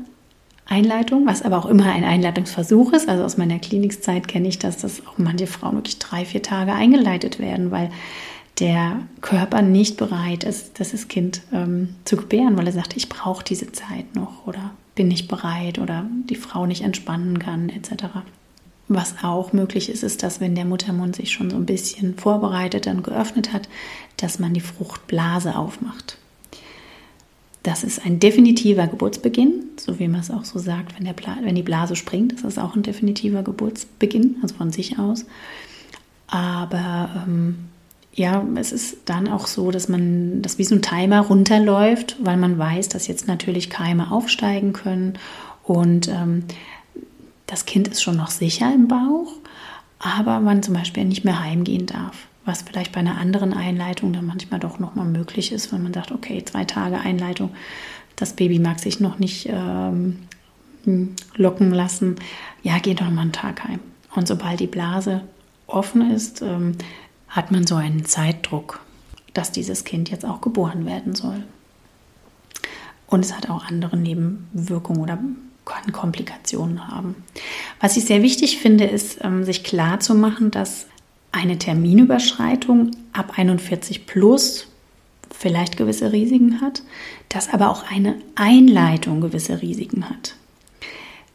Einleitung, 0.67 1.27
was 1.27 1.43
aber 1.43 1.59
auch 1.59 1.67
immer 1.67 1.93
ein 1.93 2.03
Einleitungsversuch 2.05 2.93
ist. 2.93 3.09
Also 3.09 3.23
aus 3.23 3.37
meiner 3.37 3.61
Klinikzeit 3.61 4.27
kenne 4.27 4.49
ich 4.49 4.59
das, 4.59 4.79
dass 4.79 5.07
auch 5.07 5.19
manche 5.19 5.47
Frauen 5.47 5.77
wirklich 5.77 6.01
drei, 6.01 6.25
vier 6.25 6.43
Tage 6.43 6.73
eingeleitet 6.73 7.39
werden, 7.39 7.71
weil 7.71 7.91
der 8.59 9.03
Körper 9.21 9.63
nicht 9.63 9.97
bereit 9.97 10.43
ist, 10.43 10.81
das 10.81 11.07
Kind 11.07 11.43
ähm, 11.53 11.95
zu 12.05 12.17
gebären, 12.17 12.57
weil 12.57 12.67
er 12.67 12.73
sagt, 12.73 12.97
ich 12.97 13.09
brauche 13.09 13.45
diese 13.45 13.71
Zeit 13.71 14.17
noch 14.17 14.45
oder 14.49 14.73
bin 14.95 15.09
nicht 15.09 15.29
bereit 15.29 15.79
oder 15.79 16.07
die 16.29 16.35
Frau 16.35 16.67
nicht 16.67 16.83
entspannen 16.83 17.39
kann 17.39 17.69
etc. 17.69 18.05
Was 18.89 19.23
auch 19.23 19.53
möglich 19.53 19.89
ist, 19.89 20.03
ist, 20.03 20.23
dass 20.23 20.41
wenn 20.41 20.55
der 20.55 20.65
Muttermund 20.65 21.17
sich 21.17 21.31
schon 21.31 21.51
so 21.51 21.57
ein 21.57 21.67
bisschen 21.67 22.17
vorbereitet 22.17 22.87
und 22.87 23.03
geöffnet 23.03 23.53
hat, 23.53 23.69
dass 24.17 24.39
man 24.39 24.53
die 24.53 24.61
Fruchtblase 24.61 25.57
aufmacht. 25.57 26.19
Das 27.63 27.85
ist 27.85 28.05
ein 28.05 28.19
definitiver 28.19 28.89
Geburtsbeginn, 28.89 29.63
so 29.77 29.99
wie 30.01 30.09
man 30.09 30.21
es 30.21 30.33
auch 30.33 30.45
so 30.45 30.59
sagt, 30.59 30.99
wenn, 30.99 31.05
der 31.05 31.15
wenn 31.43 31.55
die 31.55 31.63
Blase 31.63 31.95
springt, 31.95 32.33
ist 32.33 32.45
das 32.45 32.59
auch 32.59 32.75
ein 32.75 32.83
definitiver 32.83 33.43
Geburtsbeginn, 33.45 34.37
also 34.43 34.57
von 34.57 34.73
sich 34.73 34.99
aus. 34.99 35.27
Aber 36.27 37.25
ähm, 37.25 37.69
ja, 38.15 38.47
es 38.57 38.73
ist 38.73 38.99
dann 39.07 39.29
auch 39.29 39.47
so, 39.47 39.71
dass 39.71 39.89
man 39.89 40.43
das 40.43 40.59
wie 40.59 40.65
so 40.65 40.75
ein 40.75 40.83
Timer 40.83 41.21
runterläuft, 41.21 42.17
weil 42.21 42.37
man 42.37 42.59
weiß, 42.59 42.89
dass 42.91 43.07
jetzt 43.07 43.27
natürlich 43.27 43.71
Keime 43.71 44.11
aufsteigen 44.13 44.73
können 44.73 45.19
und 45.63 46.09
ähm, 46.09 46.45
das 47.47 47.67
Kind 47.67 47.89
ist 47.89 48.03
schon 48.03 48.17
noch 48.17 48.31
sicher 48.31 48.73
im 48.73 48.89
Bauch, 48.89 49.33
aber 49.99 50.41
man 50.41 50.63
zum 50.63 50.75
Beispiel 50.75 51.05
nicht 51.05 51.25
mehr 51.25 51.41
heimgehen 51.43 51.87
darf. 51.87 52.27
Was 52.45 52.63
vielleicht 52.63 52.93
bei 52.93 53.01
einer 53.01 53.19
anderen 53.19 53.53
Einleitung 53.53 54.13
dann 54.13 54.27
manchmal 54.27 54.59
doch 54.59 54.79
nochmal 54.79 55.07
möglich 55.07 55.53
ist, 55.53 55.73
wenn 55.73 55.83
man 55.83 55.95
sagt, 55.95 56.11
okay, 56.11 56.45
zwei 56.45 56.65
Tage 56.65 56.99
Einleitung, 56.99 57.51
das 58.17 58.35
Baby 58.35 58.59
mag 58.59 58.81
sich 58.81 59.01
noch 59.01 59.19
nicht 59.19 59.49
ähm, 59.49 60.19
locken 61.37 61.73
lassen. 61.73 62.17
Ja, 62.63 62.79
geh 62.79 62.95
doch 62.95 63.09
mal 63.11 63.23
einen 63.23 63.33
Tag 63.33 63.65
heim. 63.65 63.81
Und 64.15 64.27
sobald 64.27 64.59
die 64.59 64.67
Blase 64.67 65.23
offen 65.67 66.11
ist, 66.11 66.43
ähm, 66.43 66.77
hat 67.33 67.51
man 67.51 67.67
so 67.67 67.75
einen 67.75 68.05
Zeitdruck, 68.05 68.81
dass 69.35 69.51
dieses 69.51 69.85
Kind 69.85 70.11
jetzt 70.11 70.25
auch 70.25 70.41
geboren 70.41 70.87
werden 70.87 71.15
soll. 71.15 71.43
Und 73.07 73.25
es 73.25 73.35
hat 73.35 73.51
auch 73.51 73.65
andere 73.65 73.97
Nebenwirkungen 73.97 75.01
oder 75.01 75.19
kann 75.65 75.93
Komplikationen 75.93 76.89
haben. 76.89 77.17
Was 77.81 77.97
ich 77.97 78.05
sehr 78.05 78.23
wichtig 78.23 78.59
finde, 78.59 78.85
ist, 78.85 79.19
ähm, 79.23 79.45
sich 79.45 79.65
klar 79.65 80.01
zu 80.01 80.15
machen, 80.15 80.51
dass 80.51 80.87
eine 81.31 81.59
Terminüberschreitung 81.59 82.91
ab 83.13 83.33
41 83.37 84.07
plus 84.07 84.69
vielleicht 85.31 85.77
gewisse 85.77 86.13
Risiken 86.13 86.61
hat, 86.61 86.83
dass 87.29 87.53
aber 87.53 87.71
auch 87.71 87.91
eine 87.91 88.17
Einleitung 88.35 89.21
gewisse 89.21 89.63
Risiken 89.63 90.11
hat. 90.11 90.37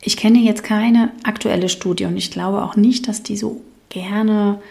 Ich 0.01 0.17
kenne 0.17 0.39
jetzt 0.39 0.63
keine 0.63 1.11
aktuelle 1.23 1.69
Studie 1.69 2.05
und 2.05 2.15
ich 2.17 2.29
glaube 2.29 2.63
auch 2.63 2.75
nicht, 2.75 3.07
dass 3.07 3.23
die 3.23 3.37
so 3.37 3.61
gerne 3.89 4.61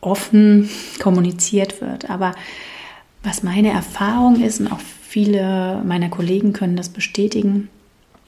offen 0.00 0.68
kommuniziert 1.00 1.80
wird. 1.80 2.10
Aber 2.10 2.34
was 3.22 3.42
meine 3.42 3.70
Erfahrung 3.70 4.42
ist, 4.42 4.60
und 4.60 4.72
auch 4.72 4.80
viele 4.80 5.82
meiner 5.84 6.08
Kollegen 6.08 6.52
können 6.52 6.76
das 6.76 6.88
bestätigen, 6.88 7.68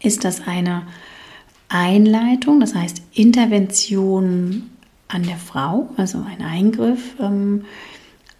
ist, 0.02 0.24
dass 0.24 0.46
eine 0.46 0.82
Einleitung, 1.68 2.60
das 2.60 2.74
heißt 2.74 3.02
Intervention 3.12 4.70
an 5.08 5.22
der 5.22 5.36
Frau, 5.36 5.88
also 5.96 6.18
ein 6.18 6.44
Eingriff, 6.44 7.14
ähm, 7.20 7.64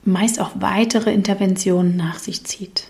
meist 0.04 0.40
auch 0.40 0.50
weitere 0.54 1.12
Interventionen 1.12 1.96
nach 1.96 2.18
sich 2.18 2.44
zieht. 2.44 2.88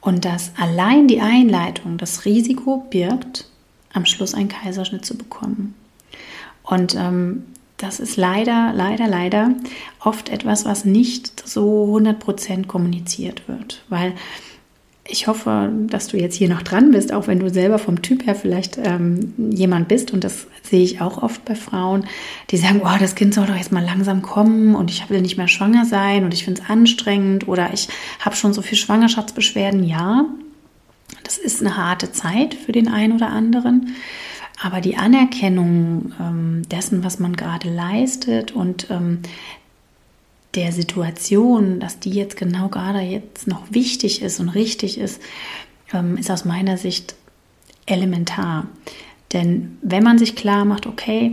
Und 0.00 0.24
dass 0.24 0.52
allein 0.58 1.08
die 1.08 1.20
Einleitung 1.20 1.96
das 1.96 2.26
Risiko 2.26 2.84
birgt, 2.90 3.48
am 3.92 4.04
Schluss 4.04 4.34
einen 4.34 4.48
Kaiserschnitt 4.48 5.06
zu 5.06 5.16
bekommen. 5.16 5.74
Und 6.62 6.94
ähm, 6.98 7.44
das 7.84 8.00
ist 8.00 8.16
leider, 8.16 8.72
leider, 8.74 9.06
leider 9.06 9.50
oft 10.00 10.30
etwas, 10.30 10.64
was 10.64 10.84
nicht 10.84 11.46
so 11.46 11.94
100% 11.96 12.66
kommuniziert 12.66 13.46
wird, 13.46 13.84
weil 13.88 14.14
ich 15.06 15.26
hoffe, 15.26 15.70
dass 15.88 16.08
du 16.08 16.16
jetzt 16.16 16.34
hier 16.34 16.48
noch 16.48 16.62
dran 16.62 16.90
bist, 16.90 17.12
auch 17.12 17.26
wenn 17.26 17.38
du 17.38 17.50
selber 17.50 17.78
vom 17.78 18.00
Typ 18.00 18.24
her 18.26 18.34
vielleicht 18.34 18.78
ähm, 18.82 19.34
jemand 19.50 19.86
bist. 19.86 20.14
Und 20.14 20.24
das 20.24 20.46
sehe 20.62 20.82
ich 20.82 21.02
auch 21.02 21.22
oft 21.22 21.44
bei 21.44 21.54
Frauen, 21.54 22.06
die 22.50 22.56
sagen, 22.56 22.80
oh, 22.82 22.98
das 22.98 23.14
Kind 23.14 23.34
soll 23.34 23.46
doch 23.46 23.56
jetzt 23.56 23.70
mal 23.70 23.84
langsam 23.84 24.22
kommen 24.22 24.74
und 24.74 24.90
ich 24.90 25.08
will 25.10 25.20
nicht 25.20 25.36
mehr 25.36 25.48
schwanger 25.48 25.84
sein 25.84 26.24
und 26.24 26.32
ich 26.32 26.44
finde 26.44 26.62
es 26.62 26.70
anstrengend 26.70 27.48
oder 27.48 27.74
ich 27.74 27.88
habe 28.18 28.34
schon 28.34 28.54
so 28.54 28.62
viel 28.62 28.78
Schwangerschaftsbeschwerden. 28.78 29.84
Ja, 29.84 30.24
das 31.22 31.36
ist 31.36 31.60
eine 31.60 31.76
harte 31.76 32.10
Zeit 32.10 32.54
für 32.54 32.72
den 32.72 32.88
einen 32.88 33.12
oder 33.12 33.28
anderen. 33.28 33.94
Aber 34.64 34.80
die 34.80 34.96
Anerkennung 34.96 36.14
ähm, 36.18 36.62
dessen, 36.70 37.04
was 37.04 37.18
man 37.18 37.36
gerade 37.36 37.68
leistet 37.68 38.52
und 38.52 38.90
ähm, 38.90 39.18
der 40.54 40.72
Situation, 40.72 41.80
dass 41.80 42.00
die 42.00 42.12
jetzt 42.12 42.38
genau 42.38 42.68
gerade 42.68 43.00
jetzt 43.00 43.46
noch 43.46 43.64
wichtig 43.72 44.22
ist 44.22 44.40
und 44.40 44.48
richtig 44.48 44.96
ist, 44.96 45.20
ähm, 45.92 46.16
ist 46.16 46.30
aus 46.30 46.46
meiner 46.46 46.78
Sicht 46.78 47.14
elementar. 47.84 48.66
Denn 49.34 49.76
wenn 49.82 50.02
man 50.02 50.16
sich 50.16 50.34
klar 50.34 50.64
macht, 50.64 50.86
okay, 50.86 51.32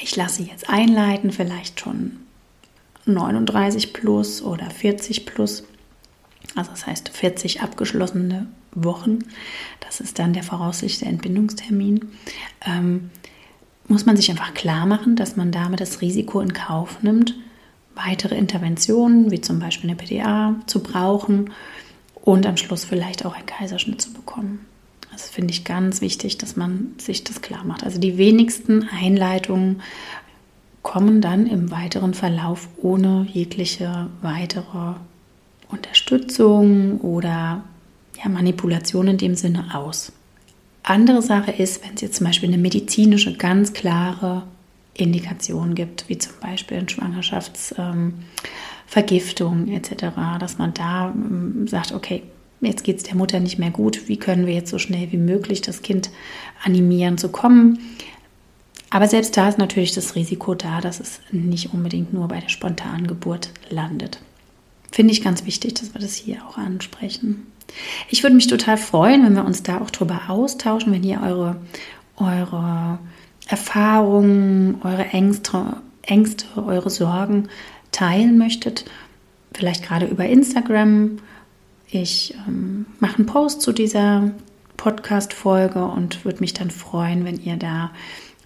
ich 0.00 0.14
lasse 0.14 0.44
jetzt 0.44 0.70
einleiten, 0.70 1.32
vielleicht 1.32 1.80
schon 1.80 2.18
39 3.04 3.92
plus 3.92 4.42
oder 4.42 4.70
40 4.70 5.26
plus, 5.26 5.64
also 6.54 6.70
das 6.70 6.86
heißt 6.86 7.08
40 7.08 7.62
abgeschlossene 7.62 8.46
Wochen, 8.74 9.20
das 9.80 10.00
ist 10.00 10.18
dann 10.18 10.32
der 10.32 10.42
voraussichtliche 10.42 11.10
Entbindungstermin, 11.10 12.08
ähm, 12.66 13.10
muss 13.88 14.06
man 14.06 14.16
sich 14.16 14.30
einfach 14.30 14.54
klar 14.54 14.86
machen, 14.86 15.16
dass 15.16 15.36
man 15.36 15.50
damit 15.50 15.80
das 15.80 16.00
Risiko 16.00 16.40
in 16.40 16.52
Kauf 16.52 17.02
nimmt, 17.02 17.34
weitere 17.94 18.36
Interventionen, 18.36 19.30
wie 19.30 19.40
zum 19.40 19.58
Beispiel 19.58 19.90
eine 19.90 19.96
PDA, 19.96 20.54
zu 20.66 20.82
brauchen 20.82 21.50
und 22.14 22.46
am 22.46 22.56
Schluss 22.56 22.84
vielleicht 22.84 23.26
auch 23.26 23.34
einen 23.34 23.46
Kaiserschnitt 23.46 24.00
zu 24.00 24.12
bekommen. 24.12 24.64
Das 25.12 25.28
finde 25.28 25.52
ich 25.52 25.64
ganz 25.64 26.00
wichtig, 26.00 26.38
dass 26.38 26.56
man 26.56 26.94
sich 26.98 27.24
das 27.24 27.42
klar 27.42 27.64
macht. 27.64 27.82
Also 27.84 27.98
die 27.98 28.16
wenigsten 28.16 28.88
Einleitungen 28.88 29.82
kommen 30.82 31.20
dann 31.20 31.46
im 31.46 31.70
weiteren 31.70 32.14
Verlauf 32.14 32.68
ohne 32.78 33.26
jegliche 33.30 34.06
weitere 34.22 34.94
Unterstützung 35.68 37.00
oder 37.00 37.64
ja, 38.22 38.28
Manipulation 38.28 39.08
in 39.08 39.18
dem 39.18 39.34
Sinne 39.34 39.74
aus. 39.74 40.12
Andere 40.82 41.22
Sache 41.22 41.52
ist, 41.52 41.84
wenn 41.84 41.94
es 41.94 42.00
jetzt 42.00 42.16
zum 42.16 42.26
Beispiel 42.26 42.48
eine 42.48 42.58
medizinische, 42.58 43.36
ganz 43.36 43.72
klare 43.72 44.44
Indikationen 44.94 45.74
gibt, 45.74 46.08
wie 46.08 46.18
zum 46.18 46.32
Beispiel 46.40 46.78
in 46.78 46.88
Schwangerschaftsvergiftung 46.88 49.68
ähm, 49.68 49.74
etc., 49.74 50.06
dass 50.38 50.58
man 50.58 50.74
da 50.74 51.10
ähm, 51.10 51.68
sagt, 51.68 51.92
okay, 51.92 52.22
jetzt 52.60 52.84
geht 52.84 52.98
es 52.98 53.04
der 53.04 53.14
Mutter 53.14 53.40
nicht 53.40 53.58
mehr 53.58 53.70
gut, 53.70 54.08
wie 54.08 54.16
können 54.16 54.46
wir 54.46 54.54
jetzt 54.54 54.70
so 54.70 54.78
schnell 54.78 55.12
wie 55.12 55.18
möglich 55.18 55.60
das 55.60 55.82
Kind 55.82 56.10
animieren 56.62 57.18
zu 57.18 57.30
kommen. 57.30 57.78
Aber 58.90 59.06
selbst 59.06 59.36
da 59.36 59.48
ist 59.48 59.58
natürlich 59.58 59.92
das 59.92 60.16
Risiko 60.16 60.54
da, 60.54 60.80
dass 60.80 60.98
es 60.98 61.20
nicht 61.30 61.72
unbedingt 61.72 62.12
nur 62.12 62.26
bei 62.26 62.40
der 62.40 62.48
spontanen 62.48 63.06
Geburt 63.06 63.52
landet. 63.68 64.20
Finde 64.90 65.12
ich 65.12 65.22
ganz 65.22 65.46
wichtig, 65.46 65.74
dass 65.74 65.94
wir 65.94 66.00
das 66.00 66.16
hier 66.16 66.44
auch 66.46 66.58
ansprechen. 66.58 67.46
Ich 68.08 68.22
würde 68.22 68.36
mich 68.36 68.46
total 68.46 68.76
freuen, 68.76 69.24
wenn 69.24 69.34
wir 69.34 69.44
uns 69.44 69.62
da 69.62 69.80
auch 69.80 69.90
drüber 69.90 70.22
austauschen, 70.28 70.92
wenn 70.92 71.04
ihr 71.04 71.20
eure, 71.22 71.56
eure 72.16 72.98
Erfahrungen, 73.48 74.80
eure 74.82 75.06
Ängste, 75.06 75.76
Ängste, 76.02 76.46
eure 76.56 76.90
Sorgen 76.90 77.48
teilen 77.92 78.38
möchtet, 78.38 78.84
vielleicht 79.52 79.84
gerade 79.84 80.06
über 80.06 80.26
Instagram. 80.26 81.18
Ich 81.90 82.34
ähm, 82.46 82.86
mache 83.00 83.16
einen 83.16 83.26
Post 83.26 83.62
zu 83.62 83.72
dieser 83.72 84.30
Podcast-Folge 84.76 85.84
und 85.84 86.24
würde 86.24 86.40
mich 86.40 86.54
dann 86.54 86.70
freuen, 86.70 87.24
wenn 87.24 87.42
ihr 87.42 87.56
da 87.56 87.90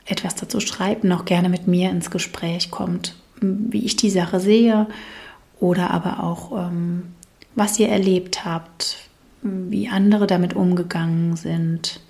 etwas 0.06 0.34
dazu 0.34 0.60
schreibt 0.60 1.04
und 1.04 1.12
auch 1.12 1.24
gerne 1.24 1.48
mit 1.48 1.66
mir 1.66 1.90
ins 1.90 2.10
Gespräch 2.10 2.70
kommt, 2.70 3.14
wie 3.40 3.84
ich 3.84 3.96
die 3.96 4.10
Sache 4.10 4.40
sehe 4.40 4.86
oder 5.60 5.90
aber 5.90 6.22
auch, 6.22 6.66
ähm, 6.66 7.14
was 7.54 7.78
ihr 7.78 7.88
erlebt 7.88 8.44
habt, 8.44 8.96
wie 9.44 9.88
andere 9.88 10.26
damit 10.26 10.54
umgegangen 10.54 11.36
sind 11.36 12.00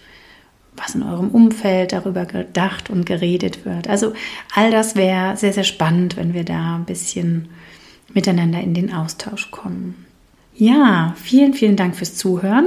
was 0.77 0.95
in 0.95 1.03
eurem 1.03 1.31
Umfeld 1.31 1.93
darüber 1.93 2.27
gedacht 2.27 2.91
und 2.91 3.07
geredet 3.07 3.65
wird. 3.65 3.89
Also 3.89 4.13
all 4.55 4.71
das 4.71 4.97
wäre 4.97 5.37
sehr, 5.37 5.53
sehr 5.53 5.65
spannend, 5.65 6.17
wenn 6.17 6.35
wir 6.35 6.45
da 6.45 6.77
ein 6.77 6.85
bisschen 6.85 7.49
miteinander 8.13 8.61
in 8.61 8.75
den 8.75 8.93
Austausch 8.93 9.51
kommen. 9.51 10.07
Ja, 10.57 11.15
vielen, 11.17 11.55
vielen 11.55 11.77
Dank 11.77 11.97
fürs 11.97 12.17
Zuhören. 12.17 12.67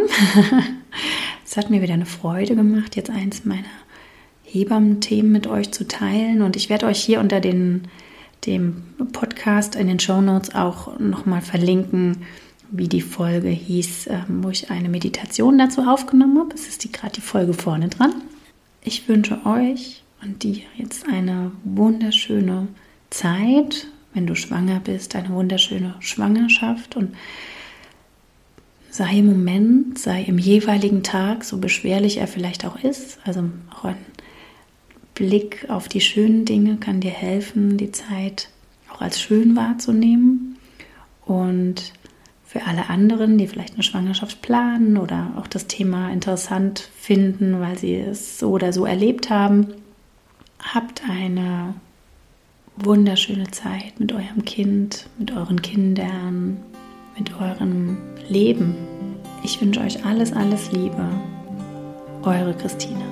es 1.46 1.58
hat 1.58 1.70
mir 1.70 1.82
wieder 1.82 1.94
eine 1.94 2.06
Freude 2.06 2.56
gemacht, 2.56 2.96
jetzt 2.96 3.10
eins 3.10 3.46
meiner 3.46 3.64
Hebammen-Themen 4.44 5.32
mit 5.32 5.48
euch 5.48 5.72
zu 5.72 5.88
teilen. 5.88 6.42
Und 6.42 6.56
ich 6.56 6.70
werde 6.70 6.86
euch 6.86 7.00
hier 7.00 7.20
unter 7.20 7.40
den, 7.40 7.88
dem 8.46 8.84
Podcast 9.14 9.76
in 9.76 9.88
den 9.88 10.00
Show 10.00 10.22
Notes 10.22 10.54
auch 10.54 11.00
nochmal 11.00 11.42
verlinken, 11.42 12.26
wie 12.72 12.88
die 12.88 13.02
Folge 13.02 13.50
hieß, 13.50 14.08
ähm, 14.08 14.44
wo 14.44 14.50
ich 14.50 14.70
eine 14.70 14.90
Meditation 14.90 15.58
dazu 15.58 15.82
aufgenommen 15.82 16.40
habe. 16.40 16.56
Es 16.56 16.68
ist 16.68 16.84
die 16.84 16.92
gerade 16.92 17.14
die 17.14 17.22
Folge 17.22 17.54
vorne 17.54 17.90
dran. 17.90 18.14
Ich 18.84 19.08
wünsche 19.08 19.46
euch 19.46 20.04
und 20.22 20.44
dir 20.44 20.62
jetzt 20.78 21.08
eine 21.08 21.52
wunderschöne 21.64 22.68
Zeit, 23.10 23.88
wenn 24.14 24.28
du 24.28 24.36
schwanger 24.36 24.80
bist, 24.80 25.16
eine 25.16 25.30
wunderschöne 25.30 25.96
Schwangerschaft 26.00 26.96
und 26.96 27.16
sei 28.90 29.20
im 29.20 29.28
Moment, 29.28 30.00
sei 30.00 30.24
im 30.24 30.40
jeweiligen 30.40 31.04
Tag, 31.04 31.44
so 31.44 31.58
beschwerlich 31.58 32.18
er 32.18 32.28
vielleicht 32.28 32.66
auch 32.66 32.84
ist, 32.84 33.20
also 33.26 33.44
auch 33.72 33.86
ein 33.86 33.98
Blick 35.14 35.66
auf 35.70 35.88
die 35.88 36.02
schönen 36.02 36.46
Dinge 36.46 36.78
kann 36.78 37.00
dir 37.00 37.12
helfen, 37.12 37.78
die 37.78 37.92
Zeit 37.92 38.50
auch 38.92 39.02
als 39.02 39.22
schön 39.22 39.56
wahrzunehmen 39.56 40.58
und 41.26 41.94
für 42.48 42.66
alle 42.66 42.90
anderen, 42.90 43.38
die 43.38 43.46
vielleicht 43.46 43.74
eine 43.74 43.84
Schwangerschaft 43.84 44.42
planen 44.42 44.98
oder 44.98 45.34
auch 45.38 45.48
das 45.48 45.68
Thema 45.68 46.10
interessant 46.12 46.90
finden, 46.98 47.60
weil 47.60 47.78
sie 47.78 47.96
es 47.96 48.40
so 48.40 48.52
oder 48.52 48.72
so 48.72 48.86
erlebt 48.86 49.30
haben, 49.30 49.74
habt 50.60 51.02
eine 51.10 51.74
wunderschöne 52.78 53.52
Zeit 53.52 54.00
mit 54.00 54.14
eurem 54.14 54.46
Kind, 54.46 55.10
mit 55.20 55.36
euren 55.36 55.62
Kindern, 55.62 56.58
mit 57.18 57.38
eurem 57.40 57.98
Leben. 58.30 58.76
Ich 59.44 59.60
wünsche 59.60 59.82
euch 59.82 60.06
alles, 60.06 60.32
alles 60.32 60.72
Liebe. 60.72 61.06
Eure 62.24 62.54
Christine. 62.54 63.04